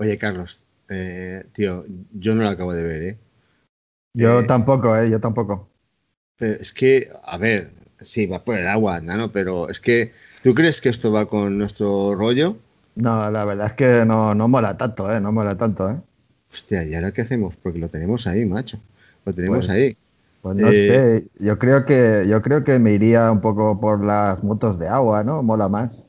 [0.00, 3.18] Oye, Carlos, eh, tío, yo no lo acabo de ver, ¿eh?
[4.14, 5.10] Yo tampoco, ¿eh?
[5.10, 5.68] Yo tampoco.
[6.38, 9.30] es que, a ver, sí, va por el agua, ¿no?
[9.30, 12.56] Pero es que, ¿tú crees que esto va con nuestro rollo?
[12.94, 15.20] No, la verdad es que no, no mola tanto, ¿eh?
[15.20, 16.00] No mola tanto, ¿eh?
[16.52, 17.56] Hostia, ¿y ahora qué hacemos?
[17.56, 18.80] Porque lo tenemos ahí, macho.
[19.24, 19.96] Lo tenemos Pues- ahí.
[20.42, 24.02] Pues no Eh, sé, yo creo que yo creo que me iría un poco por
[24.02, 25.42] las motos de agua, ¿no?
[25.42, 26.08] Mola más.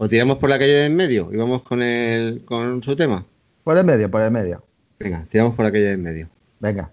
[0.00, 3.26] ¿O tiramos por la calle de en medio y vamos con, el, con su tema?
[3.64, 4.64] Por el medio, por el medio.
[4.96, 6.28] Venga, tiramos por la calle de en medio.
[6.60, 6.92] Venga.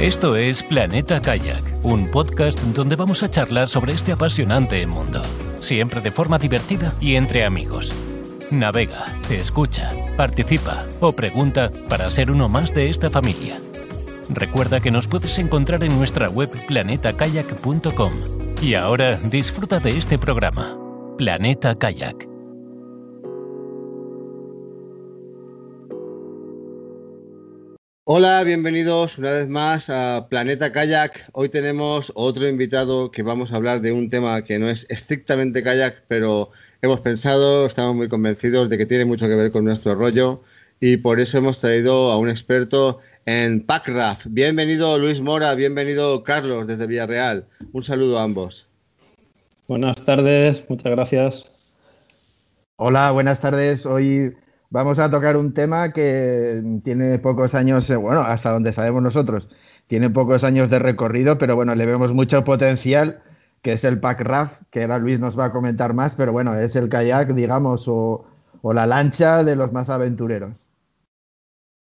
[0.00, 5.22] Esto es Planeta Kayak, un podcast donde vamos a charlar sobre este apasionante mundo,
[5.60, 7.94] siempre de forma divertida y entre amigos.
[8.50, 13.60] Navega, escucha, participa o pregunta para ser uno más de esta familia.
[14.30, 18.12] Recuerda que nos puedes encontrar en nuestra web planetakayak.com.
[18.62, 20.78] Y ahora disfruta de este programa,
[21.18, 22.26] Planeta Kayak.
[28.04, 31.28] Hola, bienvenidos una vez más a Planeta Kayak.
[31.32, 35.62] Hoy tenemos otro invitado que vamos a hablar de un tema que no es estrictamente
[35.62, 39.94] kayak, pero hemos pensado, estamos muy convencidos de que tiene mucho que ver con nuestro
[39.94, 40.42] rollo
[40.80, 44.28] y por eso hemos traído a un experto en packraft.
[44.30, 47.46] Bienvenido Luis Mora, bienvenido Carlos desde Villarreal.
[47.72, 48.71] Un saludo a ambos.
[49.68, 51.52] Buenas tardes, muchas gracias.
[52.76, 53.86] Hola, buenas tardes.
[53.86, 54.36] Hoy
[54.70, 59.48] vamos a tocar un tema que tiene pocos años, eh, bueno, hasta donde sabemos nosotros,
[59.86, 63.22] tiene pocos años de recorrido, pero bueno, le vemos mucho potencial,
[63.62, 66.54] que es el pack raft, que ahora Luis nos va a comentar más, pero bueno,
[66.54, 68.24] es el kayak, digamos, o,
[68.62, 70.71] o la lancha de los más aventureros.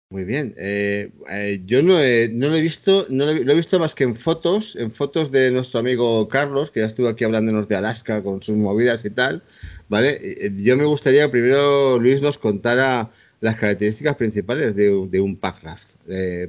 [0.09, 0.53] Muy bien.
[0.57, 4.15] Eh, eh, yo no, he- lo he visto, no lo he, visto más que en
[4.15, 8.41] fotos, en fotos de nuestro amigo Carlos, que ya estuvo aquí hablándonos de Alaska con
[8.41, 9.43] sus movidas y tal.
[9.89, 10.17] ¿Vale?
[10.21, 15.95] Eh, Yo me gustaría primero Luis nos contara las características principales de, de un packraft.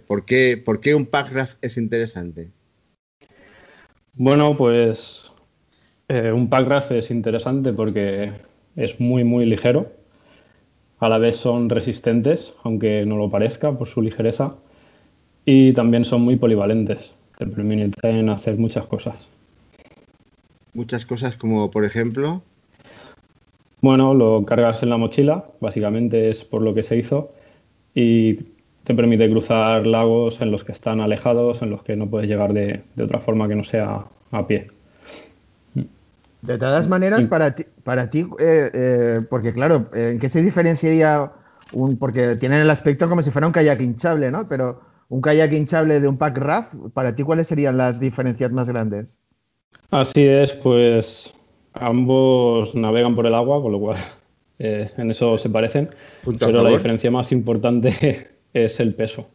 [0.06, 2.48] ¿por, qué, ¿Por qué un packraft es interesante?
[4.14, 5.32] Bueno, pues
[6.08, 8.32] un packraft es interesante porque
[8.76, 9.97] es muy, muy ligero.
[11.00, 14.56] A la vez son resistentes, aunque no lo parezca por su ligereza.
[15.44, 17.14] Y también son muy polivalentes.
[17.36, 19.30] Te permiten hacer muchas cosas.
[20.72, 22.42] Muchas cosas como, por ejemplo,
[23.80, 27.30] Bueno, lo cargas en la mochila, básicamente es por lo que se hizo.
[27.94, 28.34] Y
[28.84, 32.52] te permite cruzar lagos en los que están alejados, en los que no puedes llegar
[32.52, 34.68] de, de otra forma que no sea a pie.
[36.42, 40.40] De todas maneras, para ti, para ti eh, eh, porque claro, eh, ¿en qué se
[40.40, 41.32] diferenciaría
[41.72, 44.48] un, porque tienen el aspecto como si fuera un kayak hinchable, ¿no?
[44.48, 48.68] Pero un kayak hinchable de un pack raft, para ti, ¿cuáles serían las diferencias más
[48.68, 49.18] grandes?
[49.90, 51.34] Así es, pues
[51.72, 53.96] ambos navegan por el agua, con lo cual
[54.58, 55.88] eh, en eso se parecen,
[56.22, 59.26] Punto pero la diferencia más importante es el peso.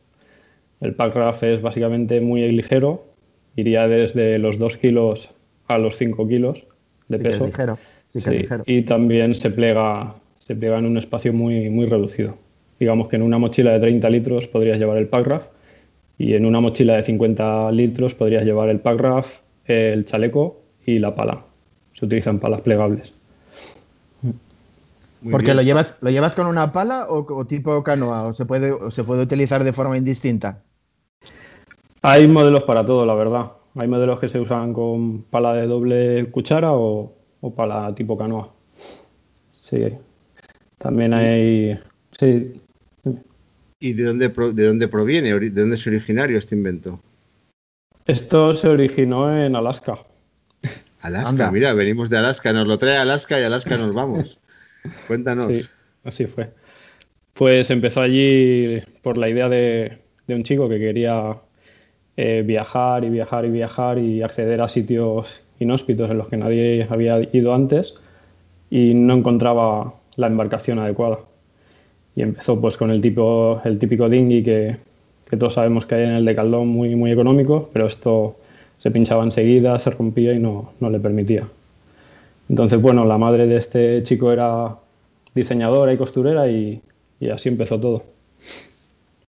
[0.80, 3.14] El packraft es básicamente muy ligero,
[3.56, 5.32] iría desde los 2 kilos
[5.68, 6.66] a los 5 kilos
[7.14, 7.46] de Sí que es peso.
[7.46, 7.80] ligero.
[8.12, 8.66] Sí que es Sí, ligero.
[8.66, 12.38] Y también se plega, se plega en un espacio muy, muy reducido.
[12.80, 15.48] Digamos que en una mochila de 30 litros podrías llevar el packraft
[16.18, 21.16] y en una mochila de 50 litros podrías llevar el packraft, el chaleco y la
[21.16, 21.46] pala.
[21.94, 23.14] Se utilizan palas plegables.
[25.22, 25.58] muy Porque bien.
[25.58, 28.92] lo llevas, lo llevas con una pala o, o tipo canoa, o se puede, o
[28.92, 30.64] se puede utilizar de forma indistinta.
[32.04, 33.52] Hay modelos para todo, la verdad.
[33.76, 38.54] Hay modelos que se usan con pala de doble cuchara o, o pala tipo canoa.
[39.52, 39.88] Sí.
[40.78, 41.80] También hay...
[42.12, 42.62] Sí,
[43.84, 45.38] ¿Y de dónde, de dónde proviene?
[45.38, 47.02] ¿De dónde es originario este invento?
[48.06, 49.98] Esto se originó en Alaska.
[51.02, 51.52] Alaska, Anda.
[51.52, 54.40] mira, venimos de Alaska, nos lo trae Alaska y Alaska nos vamos.
[55.08, 55.48] Cuéntanos.
[55.48, 55.68] Sí,
[56.06, 56.54] así fue.
[57.34, 61.36] Pues empezó allí por la idea de, de un chico que quería
[62.18, 66.88] eh, viajar y viajar y viajar y acceder a sitios inhóspitos en los que nadie
[66.90, 67.96] había ido antes
[68.70, 71.20] y no encontraba la embarcación adecuada.
[72.16, 74.78] Y empezó pues con el, tipo, el típico dinghy que,
[75.30, 78.36] que todos sabemos que hay en el Decathlon muy, muy económico, pero esto
[78.78, 81.48] se pinchaba enseguida, se rompía y no, no le permitía.
[82.50, 84.76] Entonces, bueno, la madre de este chico era
[85.34, 86.82] diseñadora y costurera y,
[87.20, 88.04] y así empezó todo.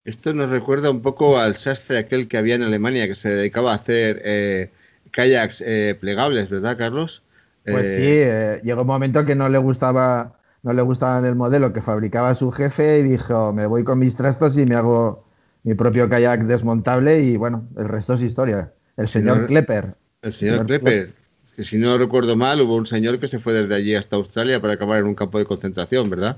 [0.05, 3.71] Esto nos recuerda un poco al sastre aquel que había en Alemania que se dedicaba
[3.71, 4.71] a hacer eh,
[5.11, 7.23] kayaks eh, plegables, ¿verdad, Carlos?
[7.63, 11.71] Pues Eh, sí, llegó un momento que no le gustaba, no le gustaba el modelo
[11.71, 15.23] que fabricaba su jefe y dijo, me voy con mis trastos y me hago
[15.63, 18.73] mi propio kayak desmontable y bueno, el resto es historia.
[18.97, 19.95] El señor Señor- Klepper.
[20.21, 21.13] El señor señor Klepper,
[21.55, 24.59] que si no recuerdo mal, hubo un señor que se fue desde allí hasta Australia
[24.61, 26.37] para acabar en un campo de concentración, ¿verdad?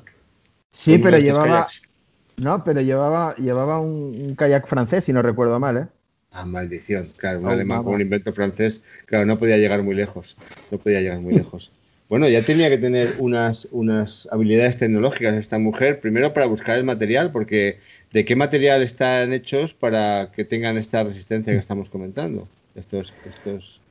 [0.69, 1.67] Sí, pero llevaba.
[2.37, 5.87] No, pero llevaba, llevaba un, kayak francés, si no recuerdo mal, ¿eh?
[6.31, 7.09] Ah, maldición.
[7.15, 8.81] Claro, un alemán con un invento francés.
[9.05, 10.35] Claro, no podía llegar muy lejos.
[10.69, 11.71] No podía llegar muy lejos.
[12.09, 16.83] Bueno, ya tenía que tener unas, unas habilidades tecnológicas esta mujer, primero para buscar el
[16.83, 17.79] material, porque
[18.11, 22.47] ¿de qué material están hechos para que tengan esta resistencia que estamos comentando?
[22.75, 23.81] Estos, estos...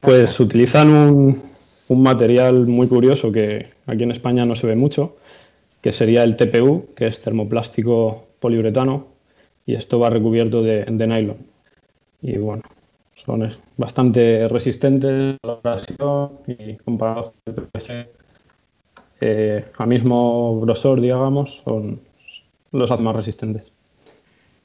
[0.00, 1.42] Pues utilizan un,
[1.88, 5.16] un material muy curioso que aquí en España no se ve mucho,
[5.80, 9.06] que sería el TPU, que es termoplástico poliuretano,
[9.66, 11.38] y esto va recubierto de, nylon.
[12.22, 12.62] Y bueno,
[13.14, 18.08] son bastante resistentes a la abrasión y comparados con el PVC
[19.22, 22.00] eh, a mismo grosor, digamos, son
[22.72, 23.64] los más resistentes.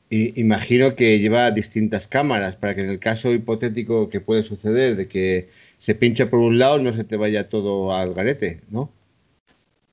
[0.09, 4.95] Y imagino que lleva distintas cámaras para que en el caso hipotético que puede suceder
[4.95, 8.91] de que se pinche por un lado no se te vaya todo al garete, ¿no?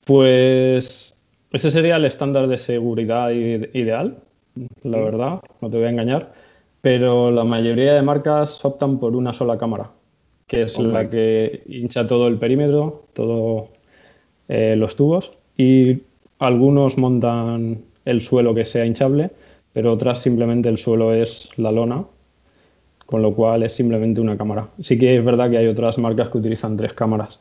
[0.04, 1.14] Pues
[1.52, 4.18] ese sería el estándar de seguridad ideal,
[4.82, 6.32] la verdad, no te voy a engañar
[6.82, 9.88] pero la mayoría de marcas optan por una sola cámara,
[10.48, 13.68] que es la que hincha todo el perímetro, todos
[14.48, 16.02] eh, los tubos, y
[16.40, 19.30] algunos montan el suelo que sea hinchable,
[19.72, 22.04] pero otras simplemente el suelo es la lona,
[23.06, 24.68] con lo cual es simplemente una cámara.
[24.80, 27.38] Sí que es verdad que hay otras marcas que utilizan tres cámaras.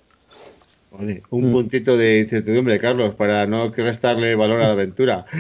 [0.91, 1.51] Un mm.
[1.51, 5.25] puntito de incertidumbre, Carlos, para no restarle valor a la aventura.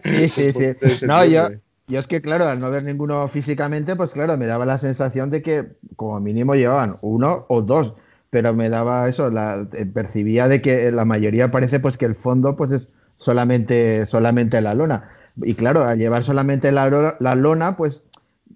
[0.00, 1.06] Sí, sí, sí.
[1.06, 1.48] No, yo,
[1.86, 5.30] y es que, claro, al no ver ninguno físicamente, pues claro, me daba la sensación
[5.30, 5.66] de que
[5.96, 7.94] como mínimo llevaban uno o dos,
[8.30, 12.14] pero me daba eso, la, eh, percibía de que la mayoría parece pues que el
[12.14, 15.08] fondo pues es solamente, solamente la lona.
[15.36, 18.04] Y claro, al llevar solamente la, la lona, pues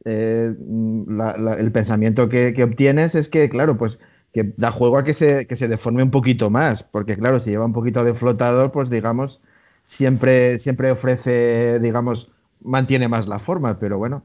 [0.04, 3.98] eh, el pensamiento que, que, obtienes es que, claro, pues
[4.38, 7.50] que da juego a que se, que se deforme un poquito más, porque claro, si
[7.50, 9.40] lleva un poquito de flotador, pues digamos,
[9.84, 12.30] siempre, siempre ofrece, digamos,
[12.62, 14.22] mantiene más la forma, pero bueno.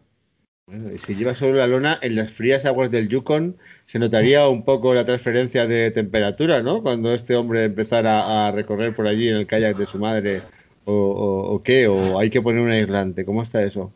[0.68, 4.48] Bueno, y si lleva solo la lona, en las frías aguas del Yukon se notaría
[4.48, 6.82] un poco la transferencia de temperatura, ¿no?
[6.82, 10.44] Cuando este hombre empezara a recorrer por allí en el kayak de su madre,
[10.86, 13.92] o, qué, o hay que poner un aislante, ¿cómo está eso?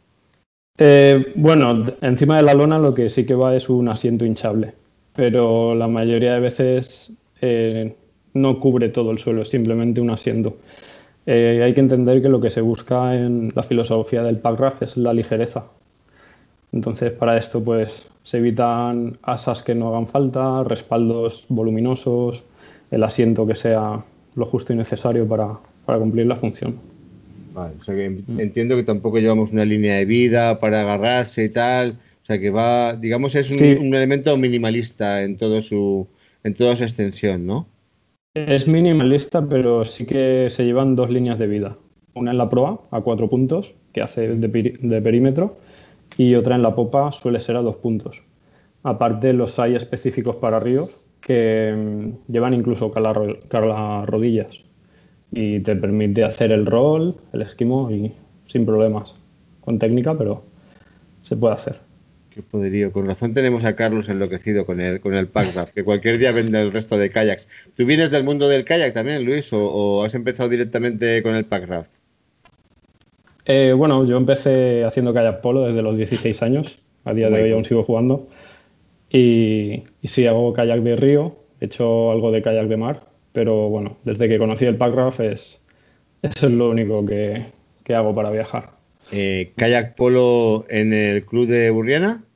[0.79, 4.73] Eh, bueno, encima de la lona lo que sí que va es un asiento hinchable,
[5.17, 7.11] pero la mayoría de veces
[7.41, 7.95] eh,
[8.35, 10.55] no cubre todo el suelo, es simplemente un asiento.
[11.25, 14.95] Eh, hay que entender que lo que se busca en la filosofía del packraft es
[14.95, 15.65] la ligereza.
[16.71, 22.43] Entonces, para esto, pues se evitan asas que no hagan falta, respaldos voluminosos,
[22.91, 23.99] el asiento que sea
[24.35, 26.77] lo justo y necesario para, cumplir la función.
[28.37, 31.97] Entiendo que tampoco llevamos una línea de vida para agarrarse y tal.
[32.27, 36.09] O sea que va, digamos, es un, un elemento minimalista en todo su,
[36.43, 37.69] en toda su extensión, ¿no?
[38.33, 41.77] Es minimalista, pero sí que se llevan dos líneas de vida.
[42.15, 45.55] Una en la proa, a cuatro puntos, que hace de, perímetro,
[46.17, 48.21] y otra en la popa suele ser a dos puntos.
[48.83, 50.89] Aparte, los hay específicos para ríos
[51.21, 52.91] que mm, llevan incluso
[54.05, 54.65] rodillas
[55.31, 58.11] y te permite hacer el roll, el esquimo y
[58.43, 59.15] sin problemas.
[59.61, 60.43] Con técnica, pero
[61.21, 61.86] se puede hacer.
[62.37, 62.91] Qué poderío.
[62.91, 66.61] Con razón tenemos a Carlos enloquecido con el, con el packraft, que cualquier día vende
[66.61, 67.71] el resto de kayaks.
[67.75, 71.93] ¿Tú vienes del mundo del kayak también, Luis, o, has empezado directamente con el packraft?
[73.45, 76.77] Eh, bueno, yo empecé haciendo kayak polo desde los 16 años.
[77.05, 78.27] A día de hoy aún sigo jugando.
[79.09, 81.37] Y, y, sí, hago kayak de río.
[81.59, 82.99] He hecho algo de kayak de mar.
[83.33, 85.59] Pero bueno, desde que conocí el packraft es,
[86.21, 87.45] es lo único que,
[87.83, 88.77] que hago para viajar.
[89.11, 92.26] Eh, ¿Kayak polo en el club de Burriana?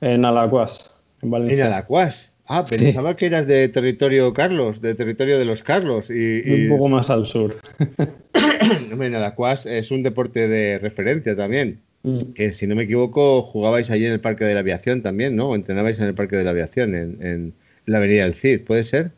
[0.00, 1.66] En Alacuas, en Valencia.
[1.66, 2.32] En Alacuas.
[2.52, 6.10] Ah, pensaba que eras de territorio Carlos, de territorio de los Carlos.
[6.10, 7.56] Y, Un poco más al sur.
[8.90, 11.80] en Alacuas es un deporte de referencia también.
[12.02, 12.18] Mm.
[12.34, 15.50] Que si no me equivoco, jugabais allí en el Parque de la Aviación también, ¿no?
[15.50, 17.54] O entrenabais en el Parque de la Aviación, en,
[17.86, 19.12] la Avenida del Cid, ¿puede ser?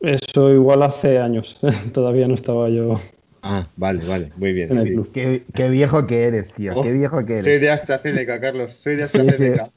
[0.00, 1.60] Eso igual hace años.
[1.94, 3.00] Todavía no estaba yo
[3.42, 4.70] Ah, vale, vale, muy bien.
[5.12, 7.44] Qué, viejo que eres, tío, qué oh, viejo que eres.
[7.44, 9.70] Soy de AstraZeneca, Carlos, soy de AstraZeneca.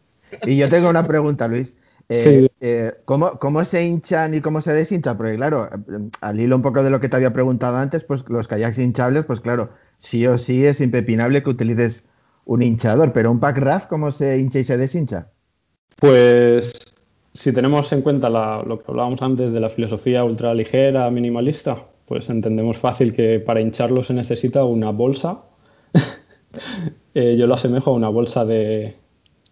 [0.45, 1.73] Y yo tengo una pregunta, Luis.
[2.07, 5.17] Eh, eh, ¿cómo, se hinchan y cómo se deshinchan?
[5.17, 5.67] Porque claro,
[6.21, 9.25] al hilo un poco de lo que te había preguntado antes, pues los kayaks hinchables,
[9.25, 12.03] pues claro, sí o sí es impepinable que utilices
[12.45, 15.31] un hinchador, pero un pack raft, ¿cómo se hincha y se deshincha?
[15.97, 16.93] Pues
[17.33, 22.29] si tenemos en cuenta lo que hablábamos antes de la filosofía ultra ligera, minimalista, pues
[22.29, 25.43] entendemos fácil que para hincharlo se necesita una bolsa.
[27.13, 28.93] Eh, yo lo asemejo a una bolsa de,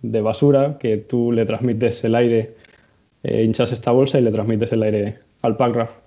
[0.01, 2.55] basura que tú le transmites el aire,
[3.24, 5.98] eh, hinchas esta bolsa y le transmites el aire al packraft.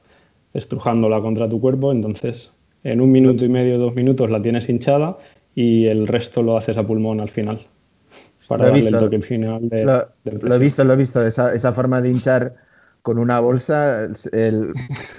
[0.53, 2.51] estrujándola contra tu cuerpo, entonces
[2.83, 5.19] en un minuto y medio, dos minutos la tienes hinchada
[5.55, 7.67] y el resto lo haces a pulmón al final.
[8.49, 9.83] Para darle el toque final de,
[10.55, 12.55] he visto, lo he visto, esa, esa forma de hinchar
[13.07, 14.09] con una bolsa.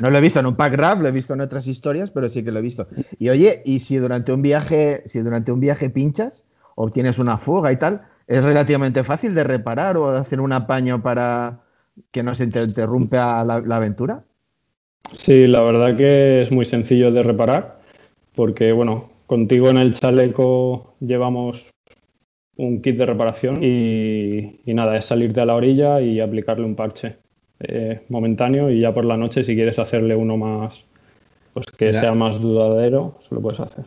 [0.01, 2.27] No lo he visto en un pack rap, lo he visto en otras historias, pero
[2.27, 2.89] sí que lo he visto.
[3.17, 6.44] Y oye, y si durante un viaje, si durante un viaje pinchas,
[6.75, 11.01] obtienes una fuga y tal, es relativamente fácil de reparar o de hacer un apaño
[11.01, 11.62] para
[12.12, 14.25] que no se interrumpa la, aventura.
[15.13, 17.75] Sí, la verdad que es muy sencillo de reparar,
[18.36, 21.70] porque bueno, contigo en el chaleco llevamos
[22.58, 27.15] un kit de reparación y, nada, es salirte a la orilla y aplicarle un parche
[27.60, 30.86] eh, momentáneo y ya por la noche si quieres hacerle uno más,
[31.54, 33.86] pues que sea más dudadero, se lo puedes hacer.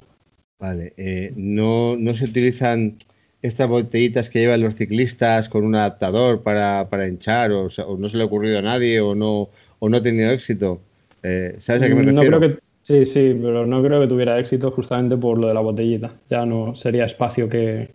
[0.59, 2.97] Vale, eh, no, no, se utilizan
[3.43, 8.09] estas botellitas que llevan los ciclistas con un adaptador para, para hinchar o, o, no
[8.09, 9.49] se le ha ocurrido a nadie o no,
[9.79, 10.81] o no ha tenido éxito.
[11.23, 12.31] Eh, ¿Sabes a qué me refiero?
[12.31, 15.55] No creo que, sí, sí, pero no creo que tuviera éxito justamente por lo de
[15.55, 16.13] la botellita.
[16.29, 17.89] Ya no sería espacio que.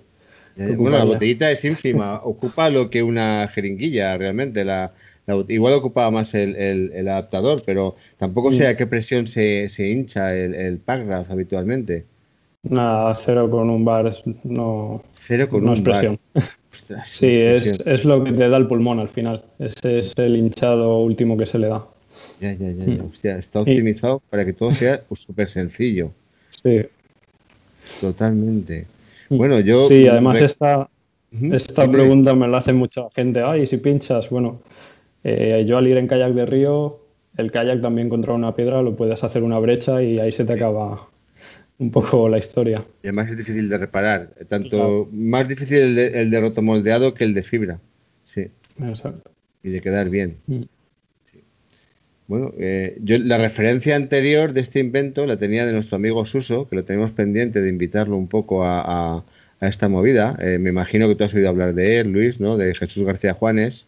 [0.55, 4.65] que bueno, la botellita es ínfima, ocupa lo que una jeringuilla realmente.
[4.65, 4.93] La,
[5.47, 9.89] igual ocupaba más el, el, el, adaptador, pero tampoco sé a qué presión se, se
[9.89, 12.05] hincha el, el Packraft habitualmente.
[12.63, 14.11] Nada, cero con un bar
[14.43, 16.19] no, cero con no un es presión.
[16.33, 16.43] Bar.
[16.73, 19.45] Ostras, sí, es, es, lo que te da el pulmón al final.
[19.59, 21.85] Ese es el hinchado último que se le da.
[22.41, 23.03] Ya, ya, ya, ya.
[23.03, 24.29] Hostia, está optimizado y...
[24.29, 26.11] para que todo sea súper sencillo.
[26.63, 26.81] Sí.
[28.01, 28.87] Totalmente.
[29.29, 29.85] Bueno, yo.
[29.87, 30.45] Sí, además me...
[30.45, 30.89] esta,
[31.53, 33.41] esta pregunta me la hace mucha gente.
[33.41, 34.59] Ay, si pinchas, bueno,
[35.25, 36.99] eh, yo al ir en kayak de río,
[37.35, 40.53] el kayak también contra una piedra lo puedes hacer una brecha y ahí se te
[40.53, 41.09] acaba
[41.79, 42.85] un poco la historia.
[43.03, 44.29] Y además es difícil de reparar.
[44.47, 45.09] Tanto claro.
[45.11, 47.79] más difícil el de, el de rotomoldeado que el de fibra.
[48.23, 48.47] Sí.
[48.81, 49.31] Exacto.
[49.63, 50.37] Y de quedar bien.
[50.47, 50.61] Mm.
[52.27, 56.67] Bueno, eh, yo la referencia anterior de este invento la tenía de nuestro amigo Suso,
[56.67, 59.23] que lo tenemos pendiente de invitarlo un poco a, a,
[59.59, 60.35] a esta movida.
[60.41, 62.57] Eh, me imagino que tú has oído hablar de él, Luis, ¿no?
[62.57, 63.85] De Jesús García Juanes,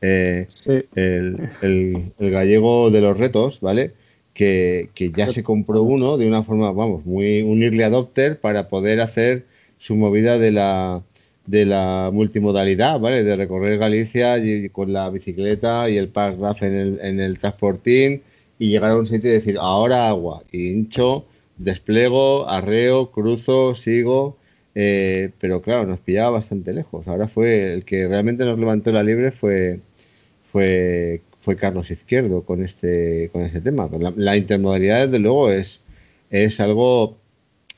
[0.00, 0.84] eh, sí.
[0.94, 3.92] el, el, el, gallego de los retos, ¿vale?
[4.34, 8.68] Que, que, ya se compró uno de una forma, vamos, muy un early adopter para
[8.68, 9.46] poder hacer
[9.78, 11.02] su movida de la,
[11.46, 13.24] de la multimodalidad, ¿vale?
[13.24, 18.22] De recorrer Galicia y, con la bicicleta y el paragraph en el, en el transportín
[18.58, 21.24] y llegar a un sitio y decir, ahora agua, y hincho,
[21.56, 24.36] desplego, arreo, cruzo, sigo,
[24.74, 27.06] eh, pero claro, nos pillaba bastante lejos.
[27.08, 29.80] Ahora fue el que realmente nos levantó la libre fue,
[30.58, 33.88] fue, fue Carlos Izquierdo con este, con este tema.
[34.16, 35.82] La, intermodalidad, desde luego, es,
[36.30, 37.16] es algo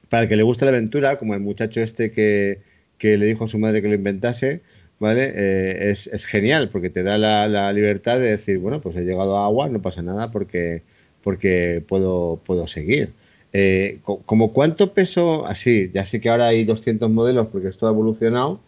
[0.08, 2.60] para el que le gusta la aventura, como el muchacho este que,
[2.96, 4.62] que le dijo a su madre que lo inventase,
[4.99, 5.30] ¿vale?
[5.34, 9.02] Eh, es, es, genial porque te da la, la, libertad de decir, bueno, pues he
[9.02, 10.82] llegado a agua, no pasa nada porque,
[11.22, 13.12] porque puedo, puedo seguir.
[13.52, 15.44] Eh, ¿Como cuánto peso?
[15.44, 18.58] Así, ya sé que ahora hay 200 modelos porque esto ha evolucionado,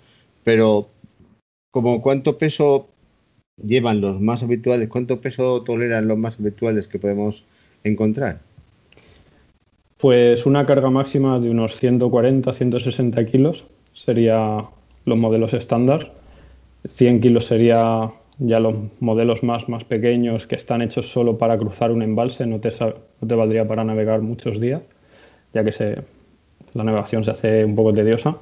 [0.45, 0.91] pero
[1.71, 2.92] ¿como cuánto peso
[3.57, 4.89] llevan los más habituales?
[4.89, 7.45] ¿Cuánto peso toleran los más habituales que podemos
[7.85, 8.41] encontrar?
[9.99, 14.65] Pues una carga máxima de unos 140, 160 kilos sería
[15.05, 16.13] los modelos estándar.
[16.85, 21.93] 100 kilos sería ya los modelos más, más pequeños que están hechos solo para cruzar
[21.93, 24.83] un embalse, no te, no te valdría para navegar muchos días,
[25.53, 26.03] ya que
[26.75, 28.39] la navegación se hace un poco tediosa.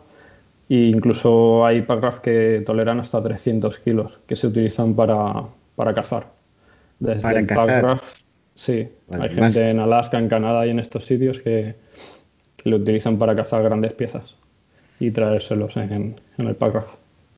[0.71, 5.43] E incluso hay packraft que toleran hasta 300 kilos, que se utilizan para,
[5.75, 6.31] para cazar.
[7.01, 8.01] Desde para el cazar.
[8.55, 9.55] sí, vale, hay más...
[9.55, 11.75] gente en Alaska, en Canadá y en estos sitios que,
[12.57, 14.37] que lo utilizan para cazar grandes piezas
[15.01, 16.95] y traérselos en, en el packraft.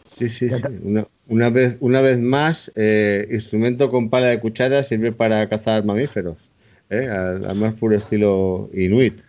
[0.09, 0.63] Sí, sí, sí.
[0.83, 5.85] Una, una, vez, una vez más, eh, instrumento con pala de cuchara sirve para cazar
[5.87, 6.37] mamíferos,
[6.91, 7.09] ¿eh?
[7.09, 9.23] al, al, más puro estilo inuit.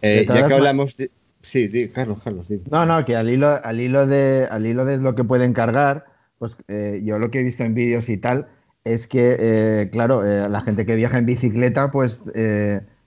[0.00, 1.10] Eh, ya que hablamos de...
[1.42, 2.46] Sí, Carlos, Carlos.
[2.70, 6.06] No, no, que al hilo, de, de lo que pueden cargar,
[6.38, 8.48] pues eh, yo lo que he visto en vídeos y tal,
[8.84, 12.22] es que, eh, claro, la gente que viaja en bicicleta, pues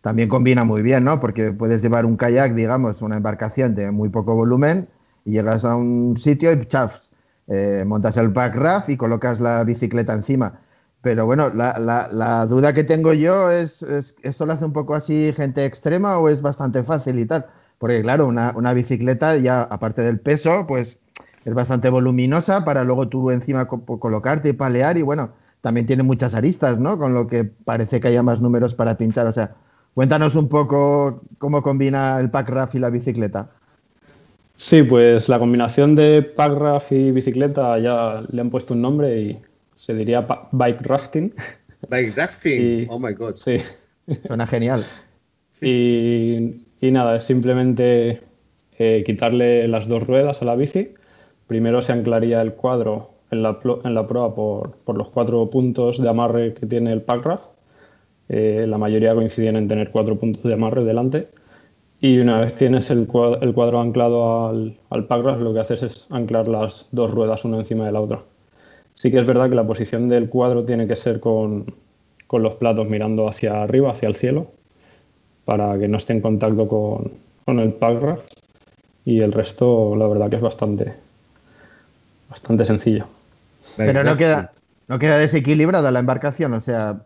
[0.01, 1.19] también combina muy bien, ¿no?
[1.19, 4.87] Porque puedes llevar un kayak, digamos, una embarcación de muy poco volumen,
[5.25, 7.11] y llegas a un sitio y chafs,
[7.47, 10.59] eh, montas el pack raft y colocas la bicicleta encima.
[11.03, 15.33] Pero bueno, la duda que tengo yo es, es, ¿esto lo hace un poco así
[15.35, 17.47] gente extrema o es bastante fácil y tal?
[17.81, 20.99] Porque claro, una, una bicicleta ya, aparte del peso, pues
[21.43, 26.03] es bastante voluminosa para luego tú encima co colocarte y palear y bueno, también tiene
[26.03, 26.99] muchas aristas, ¿no?
[26.99, 29.25] Con lo que parece que haya más números para pinchar.
[29.25, 29.55] O sea,
[29.95, 33.49] cuéntanos un poco cómo combina el pack raft y la bicicleta.
[34.57, 39.41] Sí, pues la combinación de packraft y bicicleta ya le han puesto un nombre y
[39.75, 41.33] se diría bike rafting.
[41.89, 43.33] Bike rafting, y, oh my god.
[43.33, 43.57] Sí,
[44.27, 44.85] Suena genial.
[45.61, 48.21] Y, nada, es simplemente
[48.79, 50.95] eh, quitarle las dos ruedas a la bici.
[51.45, 56.55] Primero se anclaría el cuadro en la, en prueba por, los cuatro puntos de amarre
[56.55, 57.45] que tiene el packraft.
[58.29, 61.29] Eh, la mayoría coinciden en tener cuatro puntos de amarre delante.
[61.99, 65.83] Y una vez tienes el cuadro, el cuadro anclado al, al packraft, lo que haces
[65.83, 68.23] es anclar las dos ruedas una encima de la otra.
[68.95, 71.67] Sí que es verdad que la posición del cuadro tiene que ser con
[72.31, 74.51] los platos mirando hacia arriba, hacia el cielo,
[75.45, 77.11] para que no esté en contacto con,
[77.45, 78.23] con el packraft.
[79.03, 80.93] Y el resto, la verdad que es bastante,
[82.29, 83.07] bastante sencillo.
[83.77, 84.53] Pero no queda,
[84.87, 87.03] no queda desequilibrada la embarcación, o sea,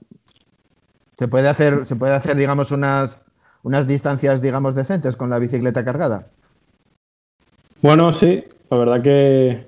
[1.17, 3.25] se puede hacer, se puede hacer, digamos, unas,
[3.63, 6.27] unas distancias, digamos, decentes con la bicicleta cargada.
[7.81, 9.67] Bueno, sí, la verdad que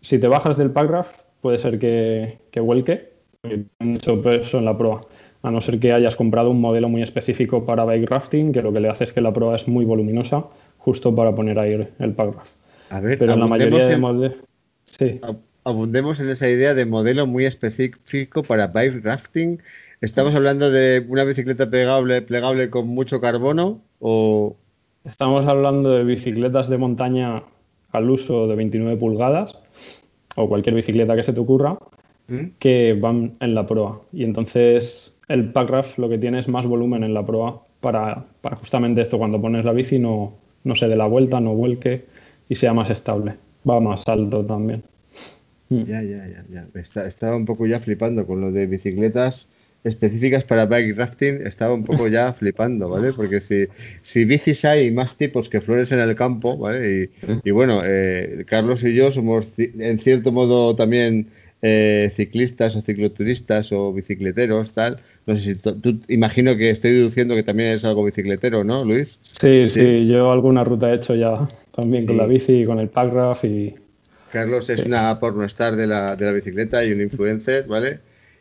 [0.00, 4.64] si te bajas del packraft puede ser que, que vuelque, porque tiene mucho peso en
[4.64, 5.00] la proa.
[5.46, 8.72] A no ser que hayas comprado un modelo muy específico para bike rafting, que lo
[8.72, 10.44] que le hace es que la proa es muy voluminosa,
[10.78, 12.50] justo para poner ahí el packraft.
[12.90, 14.36] A ver, Pero en la mayoría de en- modelos.
[14.84, 15.20] Sí.
[15.62, 19.60] abundemos en esa idea de modelo muy específico para bike rafting.
[20.00, 24.56] ¿Estamos hablando de una bicicleta plegable, plegable con mucho carbono o
[25.04, 27.44] Estamos hablando de bicicletas de montaña
[27.92, 29.56] al uso de 29 pulgadas
[30.34, 31.78] o cualquier bicicleta que se te ocurra
[32.26, 32.46] ¿Mm?
[32.58, 34.02] que van en la proa.
[34.12, 38.56] Y entonces el packraft lo que tiene es más volumen en la proa para, para
[38.56, 42.04] justamente esto, cuando pones la bici no, no se dé la vuelta, no vuelque
[42.48, 43.34] y sea más estable.
[43.68, 44.82] Va más alto también.
[45.68, 45.82] Mm.
[45.82, 46.80] Ya, ya, ya, ya.
[46.80, 49.48] Está- estaba un poco ya flipando con lo de bicicletas
[49.82, 51.46] específicas para bike rafting.
[51.46, 53.12] Estaba un poco ya flipando, ¿vale?
[53.12, 53.66] Porque si,
[54.02, 57.10] si bicis hay más tipos que flores en el campo, ¿vale?
[57.12, 61.28] Y, y bueno, eh, Carlos y yo somos en cierto modo también
[61.62, 65.00] eh, ciclistas o cicloturistas o bicicleteros, tal.
[65.26, 69.18] No sé si tú, imagino que estoy deduciendo que también es algo bicicletero, ¿no, Luis?
[69.22, 72.20] Sí, sí, yo alguna ruta he hecho ya también con Sí.
[72.20, 73.74] la bici y con el packraft y
[74.32, 78.00] Carlos es una pornostar de la, de la bicicleta y un influencer, ¿vale?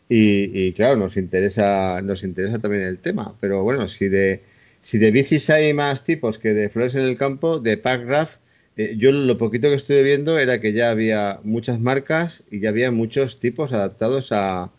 [0.10, 3.34] Y, y, claro, nos interesa, nos interesa también el tema.
[3.40, 4.42] Pero bueno, si de,
[4.82, 8.40] si de bicis hay más tipos que de flores en el campo, de packraft,
[8.78, 12.70] eh, yo lo poquito que estuve viendo era que ya había muchas marcas y ya
[12.70, 14.72] había muchos tipos adaptados a,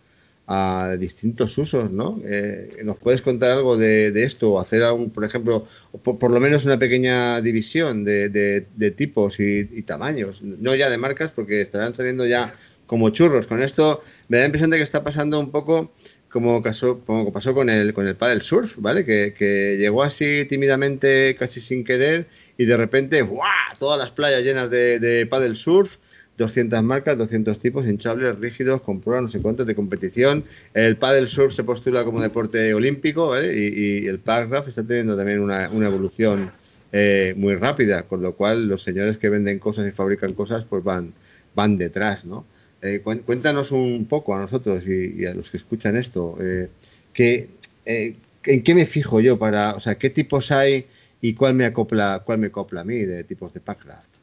[0.47, 2.21] a distintos usos, ¿no?
[2.25, 5.67] Eh, ¿Nos puedes contar algo de, esto o hacer, algún, por ejemplo,
[6.03, 10.43] por, por lo menos una pequeña división de, tipos y, tamaños?
[10.43, 12.53] No ya de marcas, porque estarán saliendo ya
[12.87, 13.49] como churros.
[13.49, 15.93] Con esto me da la impresión de que está pasando un poco
[16.29, 19.05] como, caso, como pasó con el, con el paddle surf, ¿vale?
[19.05, 23.49] Que llegó así tímidamente, casi sin querer, y de repente, ¡guau!
[23.79, 25.97] Todas las playas llenas de, de paddle surf.
[26.39, 30.45] 200 marcas, 200 tipos, hinchables, rígidos, con pruebas, no sé cuántos, de competición.
[30.75, 33.57] El paddle surf se postula como deporte olímpico, ¿vale?
[33.57, 36.51] Y, y el packraft está teniendo también una, una evolución
[36.93, 40.85] eh, muy rápida, con lo cual los señores que venden cosas y fabrican cosas, pues
[40.85, 41.13] van,
[41.55, 42.47] van detrás, ¿no?
[42.81, 46.69] Eh, cuéntanos un poco a nosotros y, a los que escuchan esto, eh,
[47.13, 47.49] que,
[47.85, 50.87] ¿en qué me fijo yo para, o sea, qué tipos hay
[51.27, 54.19] y cuál me acopla, cuál me acopla a mí de tipos de packraft?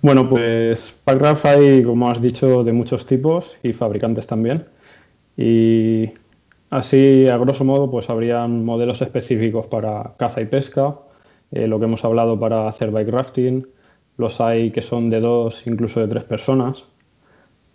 [0.00, 4.64] Bueno, pues Packraft hay, como has dicho, de muchos tipos y fabricantes también.
[5.36, 6.08] Y
[6.70, 10.94] así, a grosso modo, pues habrían modelos específicos para caza y pesca,
[11.50, 13.66] eh, lo que hemos hablado para hacer bike rafting.
[14.16, 16.84] Los hay que son de dos, incluso de tres personas,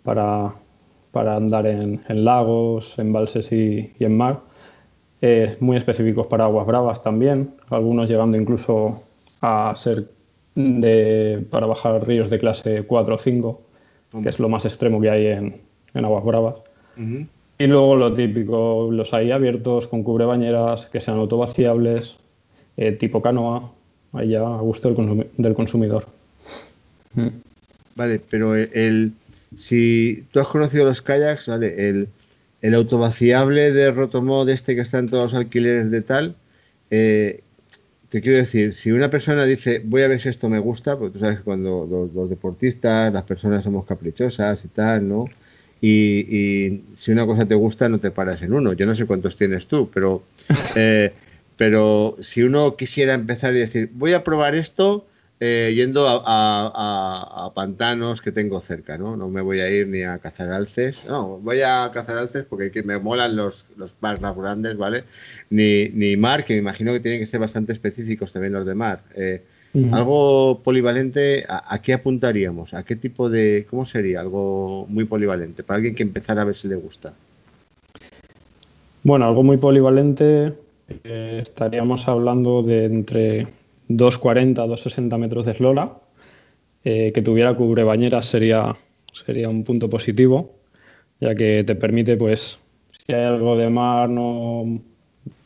[0.02, 0.54] para,
[1.12, 4.40] para andar en, lagos, embalses y en mar.
[5.22, 9.02] Eh, muy específicos para aguas bravas también, algunos llegando incluso
[9.40, 10.08] a ser
[10.54, 13.60] de, para bajar ríos de clase 4 o 5,
[14.22, 15.60] que es lo más extremo que hay en,
[15.94, 16.54] en aguas bravas.
[17.58, 22.18] Y luego lo típico, los hay abiertos con cubrebañeras, que sean autovaciables,
[22.76, 23.70] eh, tipo canoa,
[24.12, 26.06] ahí ya a gusto del, consumi- del consumidor.
[27.14, 27.28] Mm.
[27.94, 29.12] Vale, pero el,
[29.56, 32.08] si tú has conocido los kayaks, vale, el,
[32.66, 36.34] el autovaciable de Rotomod este que está en todos los alquileres de tal,
[36.90, 37.42] eh,
[38.08, 41.12] te quiero decir, si una persona dice voy a ver si esto me gusta, porque
[41.12, 45.26] tú sabes que cuando los, deportistas, las personas somos caprichosas y tal, ¿no?
[45.80, 48.72] Y, y si una cosa te gusta no te paras en uno.
[48.72, 50.24] Yo no sé cuántos tienes tú, pero,
[50.74, 51.12] eh,
[51.56, 55.06] pero si uno quisiera empezar y decir voy a probar esto,
[55.40, 59.16] eh, yendo a, a- a- a pantanos que tengo cerca, ¿no?
[59.16, 62.70] No me voy a ir ni a cazar alces, no, voy a cazar alces porque
[62.70, 65.04] que me molan los, los packraft grandes, ¿vale?
[65.50, 68.74] Ni, ni mar, que me imagino que tienen que ser bastante específicos también los de
[68.74, 69.02] mar.
[69.14, 69.42] Eh.
[69.92, 72.72] Algo polivalente, ¿a, a qué apuntaríamos?
[72.72, 75.62] ¿A qué tipo de, cómo sería algo muy polivalente?
[75.64, 77.12] Para alguien que empezara a ver si le gusta.
[79.02, 80.54] Bueno, algo muy polivalente,
[81.04, 83.46] eh, estaríamos hablando de entre
[83.88, 85.96] 2,40 a 2,60 metros de eslora,
[86.84, 88.74] eh, que tuviera cubre bañeras sería,
[89.12, 90.54] sería un punto positivo,
[91.20, 92.58] ya que te permite, pues,
[92.90, 94.80] si hay algo de mar, no,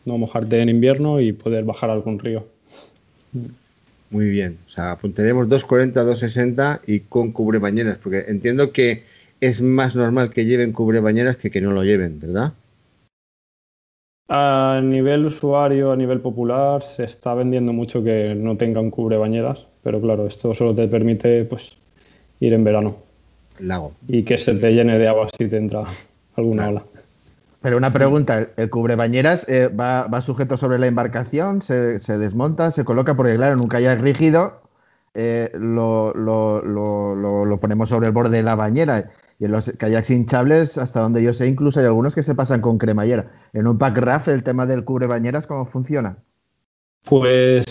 [0.04, 2.46] no mojarte en invierno y poder bajar algún río.
[4.10, 9.04] Muy bien, o sea, apuntaremos 2,40 a 2,60 y con cubre bañeras, porque entiendo que
[9.40, 12.52] es más normal que lleven cubre bañeras que que no lo lleven, ¿verdad?
[14.32, 19.66] A nivel usuario, a nivel popular, se está vendiendo mucho que no tengan cubre bañeras,
[19.82, 21.76] pero claro, esto solo te permite pues
[22.38, 22.94] ir en verano.
[23.58, 23.92] Lago.
[24.06, 25.82] Y que se te llene de agua si te entra
[26.36, 26.84] alguna ola.
[27.60, 31.60] Pero una pregunta, ¿el cubre bañeras eh, va, sujeto sobre la embarcación?
[31.60, 32.70] Se, desmonta?
[32.70, 33.16] ¿Se coloca?
[33.16, 34.60] Porque claro, en un kayak rígido
[35.14, 40.76] eh, lo, lo, ponemos sobre el borde de la bañera y en los kayaks hinchables,
[40.76, 43.32] hasta donde yo sé, incluso hay algunos que se pasan con cremallera.
[43.54, 46.18] En un pack RAF, el tema del cubre bañeras, ¿cómo funciona?
[47.04, 47.64] Pues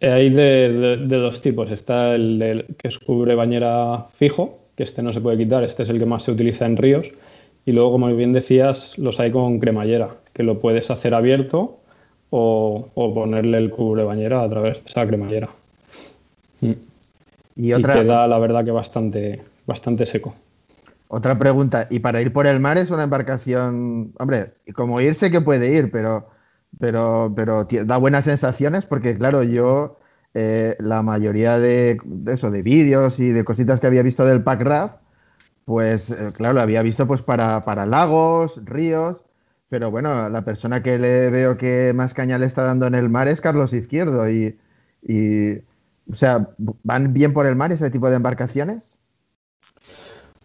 [0.00, 1.70] hay de, dos tipos.
[1.70, 5.88] Está el que es cubre bañera fijo, que este no se puede quitar, este es
[5.88, 7.06] el que más se utiliza en ríos.
[7.64, 11.78] Y luego, como bien decías, los hay con cremallera, que lo puedes hacer abierto
[12.30, 15.48] o, ponerle el cubre bañera a través de esa cremallera.
[17.54, 17.98] Y, otra...
[17.98, 20.34] y queda, la verdad, que bastante, bastante seco.
[21.08, 25.40] Otra pregunta, ¿y para ir por el mar es una embarcación, hombre, como irse que
[25.40, 26.28] puede ir, pero,
[26.78, 28.86] pero, pero da buenas sensaciones?
[28.86, 29.98] Porque claro, yo
[30.34, 34.60] eh, la mayoría de, eso, de vídeos y de cositas que había visto del pack
[34.62, 34.96] RAF,
[35.64, 39.24] pues eh, claro, lo había visto pues para, para lagos, ríos,
[39.68, 43.08] pero bueno, la persona que le veo que más caña le está dando en el
[43.08, 44.58] mar es Carlos Izquierdo y,
[45.02, 45.58] y
[46.10, 49.00] o sea, ¿van bien por el mar ese tipo de embarcaciones?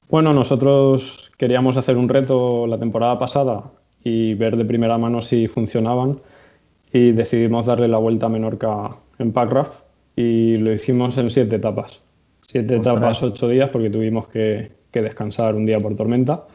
[0.09, 3.71] Bueno, nosotros queríamos hacer un reto la temporada pasada
[4.03, 6.19] y ver de primera mano si funcionaban
[6.93, 9.81] y decidimos darle la vuelta a Menorca en Packraft
[10.15, 12.01] y lo hicimos en siete etapas.
[12.41, 16.45] Siete etapas, ocho días porque tuvimos que, descansar un día por tormenta.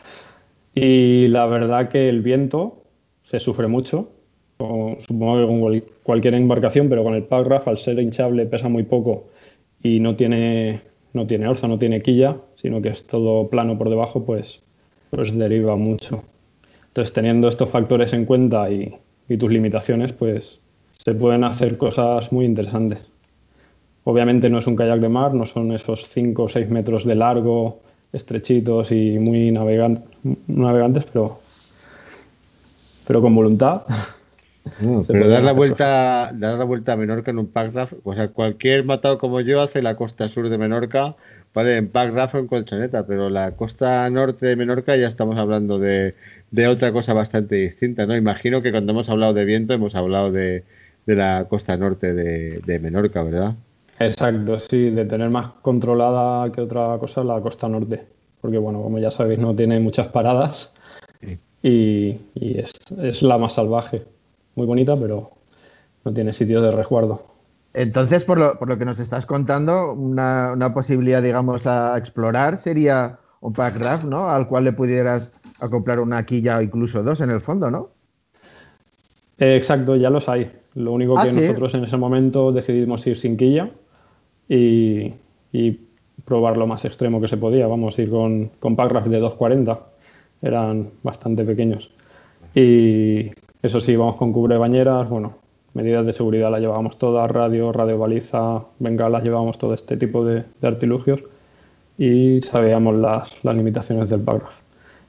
[0.75, 2.85] Y la verdad que el viento
[3.23, 4.13] se sufre mucho,
[4.57, 9.27] supongo que con cualquier embarcación, pero con el Packraft al ser hinchable pesa muy poco
[9.83, 10.81] y no tiene
[11.13, 14.61] no tiene orza, no tiene quilla, sino que es todo plano por debajo, pues,
[15.11, 16.23] pues deriva mucho.
[16.89, 18.99] Entonces, teniendo estos factores en cuenta y,
[19.39, 20.59] tus limitaciones, pues
[20.93, 23.09] se pueden hacer cosas muy interesantes.
[24.03, 27.15] Obviamente no es un kayak de mar, no son esos 5 o 6 metros de
[27.15, 27.79] largo,
[28.13, 31.39] estrechitos y muy navegantes, pero,
[33.07, 33.83] pero con voluntad
[35.09, 38.85] pero dar la vuelta, dar la vuelta a Menorca en un packraft, o sea, cualquier
[38.85, 41.17] matado como yo hace la costa sur de Menorca,
[41.55, 45.79] vale, en packraft o en colchoneta, pero la costa norte de Menorca ya estamos hablando
[45.79, 46.15] de,
[46.69, 48.15] otra cosa bastante distinta, ¿no?
[48.17, 50.65] Imagino que cuando hemos hablado de viento hemos hablado de,
[51.07, 53.55] la costa norte de, Menorca, ¿verdad?
[53.99, 58.07] Exacto, sí, de tener más controlada que otra cosa la costa norte,
[58.41, 60.73] porque bueno, como ya sabéis, no tiene muchas paradas
[61.63, 62.17] y,
[62.99, 64.05] es la más salvaje
[64.61, 65.31] muy bonita, pero
[66.05, 67.25] no tiene sitio de resguardo.
[67.73, 73.19] Entonces, por lo, por lo que nos estás contando, una, posibilidad, digamos, a explorar sería
[73.41, 74.29] un pack raft, ¿no?
[74.29, 77.89] Al cual le pudieras acoplar una quilla o incluso dos en el fondo, ¿no?
[79.39, 80.53] Eh, exacto, ya los hay.
[80.75, 83.71] Lo único ah, que nosotros en ese momento decidimos ir sin quilla
[84.47, 85.15] y,
[86.27, 87.67] probar lo más extremo que se podía.
[87.67, 89.87] Vamos a ir con, con raft de 240.
[90.43, 91.91] Eran bastante pequeños.
[92.55, 93.31] Y
[93.63, 95.35] eso sí, vamos con cubre bañeras, bueno,
[95.75, 100.45] medidas de seguridad las llevábamos todas, radio, radio baliza, bengalas, llevábamos todo este tipo de,
[100.63, 101.23] artilugios
[101.99, 104.55] y sabíamos las, limitaciones del paragraph.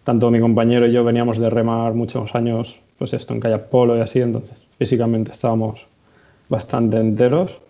[0.03, 3.97] Tanto mi compañero y yo veníamos de remar muchos años, pues esto en kayak polo
[3.97, 5.87] y así, entonces físicamente estábamos
[6.49, 7.61] bastante enteros.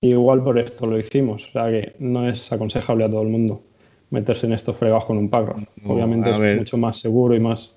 [0.00, 3.60] igual por esto lo hicimos, o sea que no es aconsejable a todo el mundo
[4.10, 5.64] meterse en estos fregados con un paragraph.
[5.86, 7.74] Obviamente es mucho más seguro y más,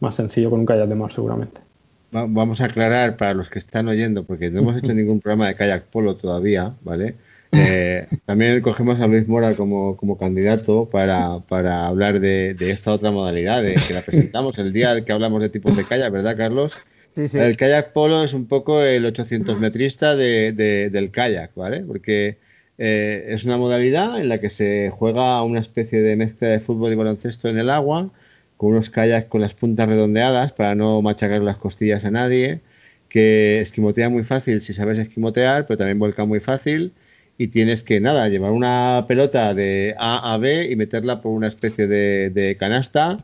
[0.00, 1.69] más sencillo con un kayak de mar seguramente
[2.10, 5.54] vamos a aclarar para los que están oyendo, porque no hemos hecho ningún programa de
[5.54, 7.14] kayak polo todavía, ¿vale?
[7.52, 11.42] Eh, también cogemos a Luis Mora como, candidato para,
[11.86, 15.76] hablar de, esta otra modalidad, de, que la presentamos el día que hablamos de tipos
[15.76, 16.80] de kayak, ¿verdad, Carlos?
[17.14, 17.38] Sí, sí.
[17.38, 21.80] El kayak polo es un poco el 800 metrista del kayak, ¿vale?
[21.80, 22.38] Porque
[22.78, 26.92] eh, es una modalidad en la que se juega una especie de mezcla de fútbol
[26.92, 28.10] y baloncesto en el agua
[28.60, 32.60] con unos kayaks con las puntas redondeadas para no machacar las costillas a nadie,
[33.08, 36.92] que esquimotea muy fácil si sabes esquimotear, pero también vuelca muy fácil
[37.38, 41.48] y tienes que, nada, llevar una pelota de A a B y meterla por una
[41.48, 43.16] especie de, canasta,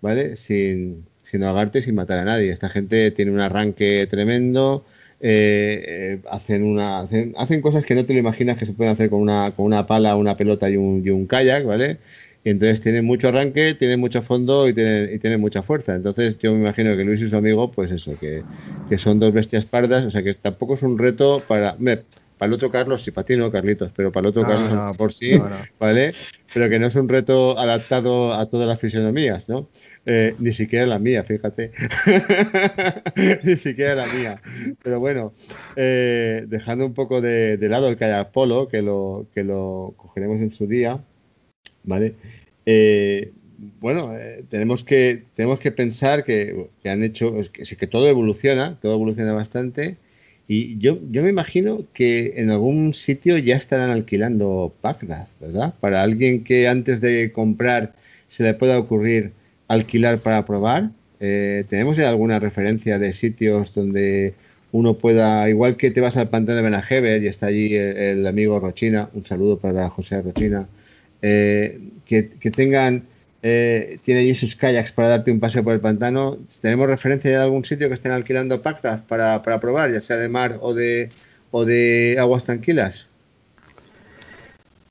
[0.00, 0.34] ¿vale?
[0.34, 2.50] Sin, sino ahogarte sin matar a nadie.
[2.50, 4.84] Esta gente tiene un arranque tremendo,
[5.20, 9.08] eh, eh, hacen, una, hacen, cosas que no te lo imaginas que se pueden hacer
[9.08, 11.98] con una, con una pala, una pelota y un, y un kayak, ¿vale?
[12.42, 15.94] Y entonces tienen mucho arranque, tienen mucho fondo y tienen, y tienen mucha fuerza.
[15.94, 18.44] Entonces yo me imagino que Luis y su amigo, pues eso, que,
[18.88, 21.76] que son dos bestias pardas, o sea que tampoco es un reto para...
[21.76, 25.12] para el otro Carlos, sí, para ti no, Carlitos, pero para el otro Carlos por
[25.12, 25.32] sí,
[25.78, 26.14] ¿vale?
[26.54, 29.68] Pero que no es un reto adaptado a todas las fisionomías, ¿no?
[30.06, 31.72] Eh, ni siquiera la mía, fíjate.
[33.44, 34.40] ni siquiera la mía.
[34.82, 35.34] Pero bueno,
[35.76, 40.50] eh, dejando un poco de, lado el kayak polo, que lo, que lo cogeremos en
[40.50, 40.98] su día,
[41.84, 42.14] ¿vale?
[42.66, 43.32] Eh,
[43.80, 44.12] bueno,
[44.48, 49.96] tenemos, que, tenemos que pensar que, han hecho, que, todo evoluciona, todo evoluciona bastante.
[50.48, 55.74] Y yo, yo me imagino que en algún sitio ya estarán alquilando Packraft, ¿verdad?
[55.78, 57.94] Para alguien que antes de comprar
[58.28, 59.32] se le pueda ocurrir
[59.68, 60.90] alquilar para probar.
[61.20, 64.34] Eh, ¿Tenemos ya alguna referencia de sitios donde
[64.72, 68.58] uno pueda, igual que te vas al pantano de Benajever y está allí el, amigo
[68.58, 70.68] Rochina, un saludo para José Rochina,
[71.22, 73.04] eh, que, tengan,
[73.42, 76.38] eh, tiene allí sus kayaks para darte un paseo por el pantano.
[76.60, 80.28] ¿Tenemos referencia de algún sitio que estén alquilando Packraft para, para probar, ya sea de
[80.28, 81.08] mar o de,
[81.50, 83.08] o de aguas tranquilas?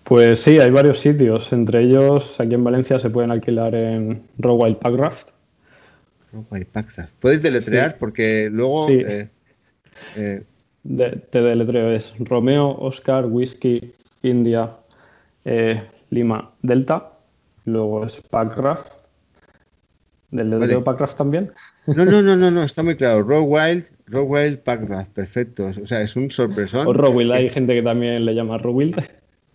[0.04, 1.54] Pues sí, hay varios sitios.
[1.54, 5.30] Entre ellos, aquí en Valencia se pueden alquilar en Rowwild Packraft.
[6.72, 7.14] Packraft.
[7.20, 7.98] ¿Puedes deletrear?
[7.98, 8.88] Porque luego.
[8.88, 9.04] Sí.
[9.06, 9.28] Eh,
[10.16, 10.44] eh,
[11.30, 11.92] te deletreo.
[11.92, 14.78] Es Romeo, Oscar, Whisky, India,
[15.46, 17.14] eh, Lima, Delta.
[17.66, 18.94] Luego es Packraft.
[20.32, 21.52] ¿Del deletreo Packraft también?
[21.88, 23.24] No, no, no, no, no, está muy claro.
[23.24, 25.72] Rowwild, Rowwild Packraft, perfecto.
[25.82, 26.88] O sea, es un sorpresón.
[26.88, 29.04] O Rowwild, hay gente que también le llama Rowwild.